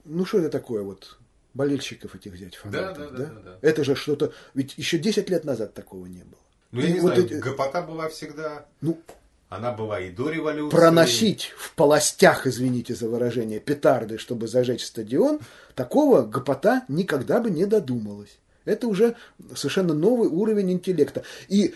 ну 0.04 0.24
что 0.24 0.38
это 0.38 0.50
такое 0.50 0.82
вот? 0.82 1.18
Болельщиков 1.54 2.14
этих 2.14 2.32
взять, 2.32 2.56
фанатов, 2.56 2.98
да, 2.98 3.08
да, 3.10 3.16
да? 3.16 3.24
Да, 3.24 3.40
да. 3.40 3.58
Это 3.62 3.84
же 3.84 3.94
что-то... 3.94 4.32
Ведь 4.54 4.74
еще 4.76 4.98
10 4.98 5.28
лет 5.30 5.44
назад 5.44 5.74
такого 5.74 6.06
не 6.06 6.22
было. 6.22 6.40
Ну, 6.70 6.80
я 6.80 6.88
и 6.88 6.92
не 6.92 7.00
вот 7.00 7.14
знаю, 7.14 7.24
эти... 7.24 7.34
гопота 7.34 7.82
была 7.82 8.08
всегда... 8.08 8.66
Ну, 8.80 9.00
она 9.48 9.72
была 9.72 9.98
и 10.00 10.10
до 10.10 10.28
революции. 10.28 10.76
Проносить 10.76 11.54
в 11.56 11.72
полостях, 11.72 12.46
извините 12.46 12.94
за 12.94 13.08
выражение, 13.08 13.60
петарды, 13.60 14.18
чтобы 14.18 14.46
зажечь 14.46 14.84
стадион, 14.84 15.40
такого 15.74 16.22
гопота 16.22 16.84
никогда 16.88 17.40
бы 17.40 17.50
не 17.50 17.64
додумалась. 17.64 18.38
Это 18.68 18.86
уже 18.86 19.16
совершенно 19.54 19.94
новый 19.94 20.28
уровень 20.28 20.72
интеллекта. 20.72 21.22
И 21.48 21.74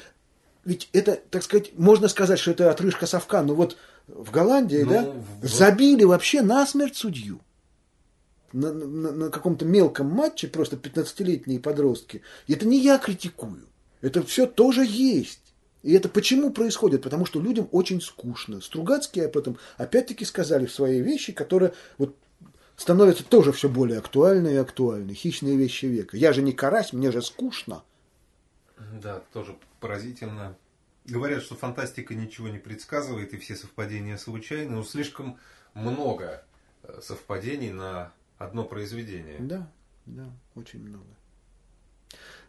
ведь 0.64 0.88
это, 0.92 1.18
так 1.30 1.42
сказать, 1.42 1.72
можно 1.76 2.08
сказать, 2.08 2.38
что 2.38 2.52
это 2.52 2.70
отрыжка 2.70 3.06
совка, 3.06 3.42
но 3.42 3.54
вот 3.54 3.76
в 4.06 4.30
Голландии, 4.30 4.82
ну, 4.82 4.90
да, 4.90 5.12
в... 5.40 5.46
забили 5.46 6.04
вообще 6.04 6.42
насмерть 6.42 6.96
судью. 6.96 7.40
На, 8.52 8.70
на, 8.72 9.12
на 9.12 9.30
каком-то 9.30 9.64
мелком 9.64 10.08
матче 10.08 10.46
просто 10.46 10.76
15-летние 10.76 11.58
подростки. 11.58 12.20
И 12.46 12.52
это 12.52 12.66
не 12.66 12.78
я 12.80 12.98
критикую. 12.98 13.66
Это 14.02 14.22
все 14.22 14.46
тоже 14.46 14.84
есть. 14.84 15.54
И 15.82 15.94
это 15.94 16.10
почему 16.10 16.50
происходит? 16.50 17.02
Потому 17.02 17.24
что 17.24 17.40
людям 17.40 17.68
очень 17.72 18.02
скучно. 18.02 18.60
Стругацкие 18.60 19.24
об 19.24 19.38
этом 19.38 19.58
опять-таки 19.78 20.26
сказали 20.26 20.66
в 20.66 20.74
своей 20.74 21.00
вещи, 21.00 21.32
которая 21.32 21.72
вот 21.96 22.14
становятся 22.76 23.24
тоже 23.24 23.52
все 23.52 23.68
более 23.68 23.98
актуальны 23.98 24.54
и 24.54 24.56
актуальны. 24.56 25.14
Хищные 25.14 25.56
вещи 25.56 25.86
века. 25.86 26.16
Я 26.16 26.32
же 26.32 26.42
не 26.42 26.52
карась, 26.52 26.92
мне 26.92 27.12
же 27.12 27.22
скучно. 27.22 27.82
Да, 29.02 29.22
тоже 29.32 29.56
поразительно. 29.80 30.56
Говорят, 31.04 31.42
что 31.42 31.54
фантастика 31.54 32.14
ничего 32.14 32.48
не 32.48 32.58
предсказывает, 32.58 33.34
и 33.34 33.38
все 33.38 33.56
совпадения 33.56 34.16
случайны, 34.16 34.76
но 34.76 34.84
слишком 34.84 35.38
много 35.74 36.44
э, 36.82 37.00
совпадений 37.02 37.70
на 37.70 38.12
одно 38.38 38.64
произведение. 38.64 39.38
Да, 39.40 39.68
да, 40.06 40.30
очень 40.54 40.80
много. 40.80 41.06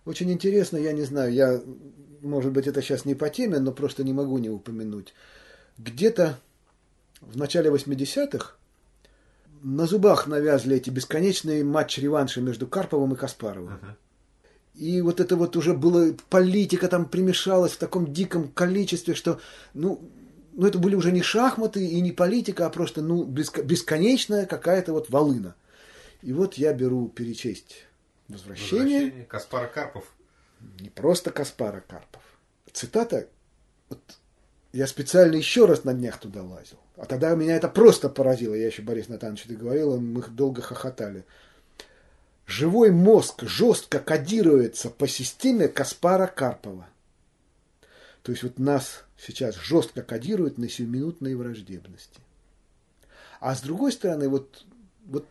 Очень 0.05 0.31
интересно, 0.31 0.77
я 0.77 0.91
не 0.91 1.03
знаю, 1.03 1.31
я, 1.31 1.61
может 2.21 2.51
быть, 2.51 2.67
это 2.67 2.81
сейчас 2.81 3.05
не 3.05 3.15
по 3.15 3.29
теме, 3.29 3.59
но 3.59 3.71
просто 3.71 4.03
не 4.03 4.13
могу 4.13 4.37
не 4.37 4.49
упомянуть. 4.49 5.13
Где-то 5.77 6.39
в 7.21 7.37
начале 7.37 7.69
80-х 7.69 8.55
на 9.63 9.87
зубах 9.87 10.27
навязли 10.27 10.75
эти 10.75 10.89
бесконечные 10.89 11.63
матчи-реванши 11.63 12.41
между 12.41 12.67
Карповым 12.67 13.13
и 13.13 13.15
Каспаровым. 13.15 13.73
Uh-huh. 13.73 13.95
И 14.75 15.01
вот 15.01 15.19
это 15.19 15.35
вот 15.35 15.55
уже 15.55 15.73
было, 15.73 16.13
политика 16.29 16.87
там 16.87 17.05
примешалась 17.07 17.73
в 17.73 17.77
таком 17.77 18.11
диком 18.11 18.49
количестве, 18.49 19.13
что, 19.13 19.39
ну, 19.73 20.01
ну 20.53 20.67
это 20.67 20.79
были 20.79 20.95
уже 20.95 21.11
не 21.11 21.21
шахматы 21.21 21.85
и 21.85 22.01
не 22.01 22.11
политика, 22.11 22.65
а 22.65 22.69
просто, 22.69 23.01
ну, 23.01 23.23
бесконечная 23.23 24.45
какая-то 24.45 24.91
вот 24.91 25.09
волына. 25.09 25.55
И 26.21 26.33
вот 26.33 26.55
я 26.55 26.73
беру 26.73 27.07
перечесть 27.07 27.85
возвращение. 28.27 28.83
возвращение 28.83 29.25
Каспара 29.25 29.67
Карпов. 29.67 30.11
Не 30.79 30.89
просто 30.89 31.31
Каспара 31.31 31.81
Карпов. 31.81 32.21
Цитата, 32.71 33.27
вот 33.89 33.99
я 34.73 34.87
специально 34.87 35.35
еще 35.35 35.65
раз 35.65 35.83
на 35.83 35.93
днях 35.93 36.19
туда 36.19 36.43
лазил. 36.43 36.79
А 36.97 37.05
тогда 37.05 37.35
меня 37.35 37.55
это 37.55 37.69
просто 37.69 38.09
поразило. 38.09 38.55
Я 38.55 38.67
еще 38.67 38.81
Борис 38.81 39.07
Натанович 39.07 39.45
это 39.45 39.55
говорил, 39.55 39.99
мы 40.01 40.23
долго 40.23 40.61
хохотали. 40.63 41.25
Живой 42.47 42.91
мозг 42.91 43.43
жестко 43.43 43.99
кодируется 43.99 44.89
по 44.89 45.07
системе 45.07 45.67
Каспара 45.67 46.27
Карпова. 46.27 46.87
То 48.23 48.31
есть 48.31 48.43
вот 48.43 48.57
нас 48.57 49.03
сейчас 49.17 49.55
жестко 49.55 50.01
кодируют 50.01 50.57
на 50.57 50.67
сиюминутной 50.67 51.35
враждебности. 51.35 52.19
А 53.39 53.55
с 53.55 53.61
другой 53.61 53.91
стороны, 53.91 54.27
вот, 54.27 54.65
вот 55.05 55.27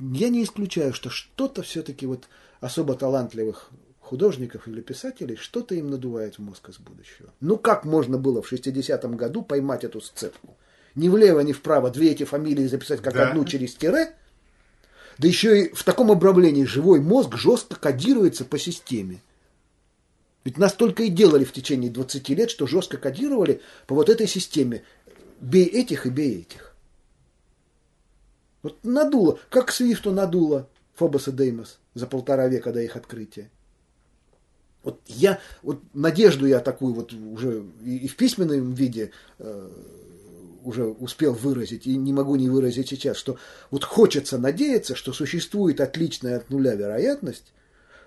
я 0.00 0.30
не 0.30 0.42
исключаю, 0.42 0.92
что 0.94 1.10
что-то 1.10 1.62
все-таки 1.62 2.06
вот 2.06 2.28
особо 2.60 2.94
талантливых 2.94 3.70
художников 4.14 4.68
или 4.68 4.80
писателей, 4.80 5.34
что-то 5.34 5.74
им 5.74 5.90
надувает 5.90 6.36
в 6.36 6.38
мозг 6.38 6.68
из 6.68 6.78
будущего. 6.78 7.32
Ну 7.40 7.56
как 7.56 7.84
можно 7.84 8.16
было 8.16 8.42
в 8.42 8.52
60-м 8.52 9.16
году 9.16 9.42
поймать 9.42 9.82
эту 9.82 10.00
сцепку? 10.00 10.56
Ни 10.94 11.08
влево, 11.08 11.40
ни 11.40 11.52
вправо 11.52 11.90
две 11.90 12.12
эти 12.12 12.22
фамилии 12.22 12.68
записать 12.68 13.02
как 13.02 13.14
да. 13.14 13.30
одну 13.30 13.44
через 13.44 13.74
тире, 13.74 14.14
да 15.18 15.26
еще 15.26 15.62
и 15.62 15.74
в 15.74 15.82
таком 15.82 16.12
обравлении 16.12 16.64
живой 16.64 17.00
мозг 17.00 17.34
жестко 17.34 17.74
кодируется 17.74 18.44
по 18.44 18.56
системе. 18.56 19.20
Ведь 20.44 20.58
нас 20.58 20.74
только 20.74 21.02
и 21.02 21.08
делали 21.08 21.42
в 21.42 21.52
течение 21.52 21.90
20 21.90 22.28
лет, 22.28 22.50
что 22.52 22.68
жестко 22.68 22.98
кодировали 22.98 23.62
по 23.88 23.96
вот 23.96 24.08
этой 24.08 24.28
системе. 24.28 24.84
Бей 25.40 25.66
этих 25.66 26.06
и 26.06 26.10
бей 26.10 26.42
этих. 26.42 26.76
Вот 28.62 28.78
надуло, 28.84 29.40
как 29.50 29.72
Свифту 29.72 30.12
надуло 30.12 30.68
Фобоса 30.94 31.32
Деймос 31.32 31.80
за 31.94 32.06
полтора 32.06 32.46
века 32.46 32.72
до 32.72 32.80
их 32.80 32.94
открытия. 32.94 33.50
Вот 34.84 35.00
я, 35.06 35.40
вот 35.62 35.82
надежду 35.94 36.46
я 36.46 36.60
такую 36.60 36.94
вот 36.94 37.12
уже 37.12 37.64
и, 37.82 37.98
и 37.98 38.08
в 38.08 38.16
письменном 38.16 38.74
виде 38.74 39.10
э, 39.38 39.70
уже 40.62 40.84
успел 40.84 41.32
выразить, 41.32 41.86
и 41.86 41.96
не 41.96 42.12
могу 42.12 42.36
не 42.36 42.48
выразить 42.48 42.88
сейчас, 42.88 43.16
что 43.16 43.38
вот 43.70 43.84
хочется 43.84 44.38
надеяться, 44.38 44.94
что 44.94 45.12
существует 45.12 45.80
отличная 45.80 46.36
от 46.36 46.50
нуля 46.50 46.74
вероятность, 46.74 47.52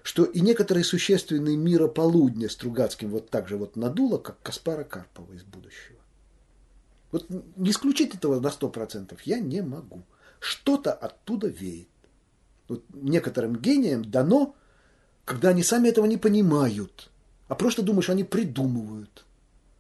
что 0.04 0.24
и 0.24 0.40
некоторые 0.40 0.84
существенные 0.84 1.58
мирополудня 1.58 2.50
Стругацким 2.50 3.10
вот 3.10 3.30
так 3.30 3.50
же 3.50 3.58
вот 3.58 3.76
надуло, 3.76 4.18
как 4.18 4.42
Каспара 4.42 4.84
Карпова 4.84 5.34
из 5.34 5.44
будущего. 5.44 5.98
Вот 7.12 7.26
не 7.56 7.72
исключить 7.72 8.16
этого 8.16 8.40
на 8.40 8.52
сто 8.52 8.70
процентов 8.70 9.22
я 9.24 9.40
не 9.40 9.62
могу. 9.62 10.04
Что-то 10.40 10.94
оттуда 10.94 11.48
веет. 11.48 11.88
Вот 12.68 12.84
некоторым 12.94 13.56
гениям 13.56 14.04
дано, 14.04 14.56
когда 15.28 15.50
они 15.50 15.62
сами 15.62 15.90
этого 15.90 16.06
не 16.06 16.16
понимают, 16.16 17.12
а 17.50 17.56
просто 17.56 17.82
думаешь, 17.84 18.10
они 18.10 18.24
придумывают, 18.24 19.26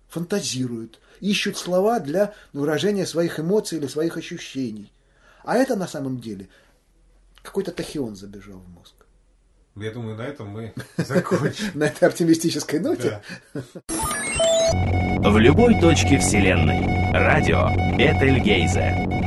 фантазируют, 0.09 0.99
ищут 1.21 1.57
слова 1.57 2.01
для 2.01 2.33
выражения 2.51 3.05
своих 3.05 3.39
эмоций 3.39 3.77
или 3.77 3.87
своих 3.87 4.17
ощущений. 4.17 4.91
А 5.45 5.55
это 5.55 5.77
на 5.77 5.87
самом 5.87 6.19
деле 6.19 6.49
какой-то 7.41 7.71
тахион 7.71 8.17
забежал 8.17 8.59
в 8.59 8.69
мозг. 8.69 8.93
Я 9.77 9.91
думаю, 9.91 10.17
на 10.17 10.23
этом 10.23 10.49
мы 10.49 10.73
закончим. 10.97 11.71
На 11.75 11.85
этой 11.85 12.09
оптимистической 12.09 12.81
ноте. 12.81 13.21
В 15.23 15.37
любой 15.37 15.79
точке 15.79 16.17
Вселенной. 16.17 17.13
Радио 17.13 17.69
Бетельгейзе. 17.95 19.26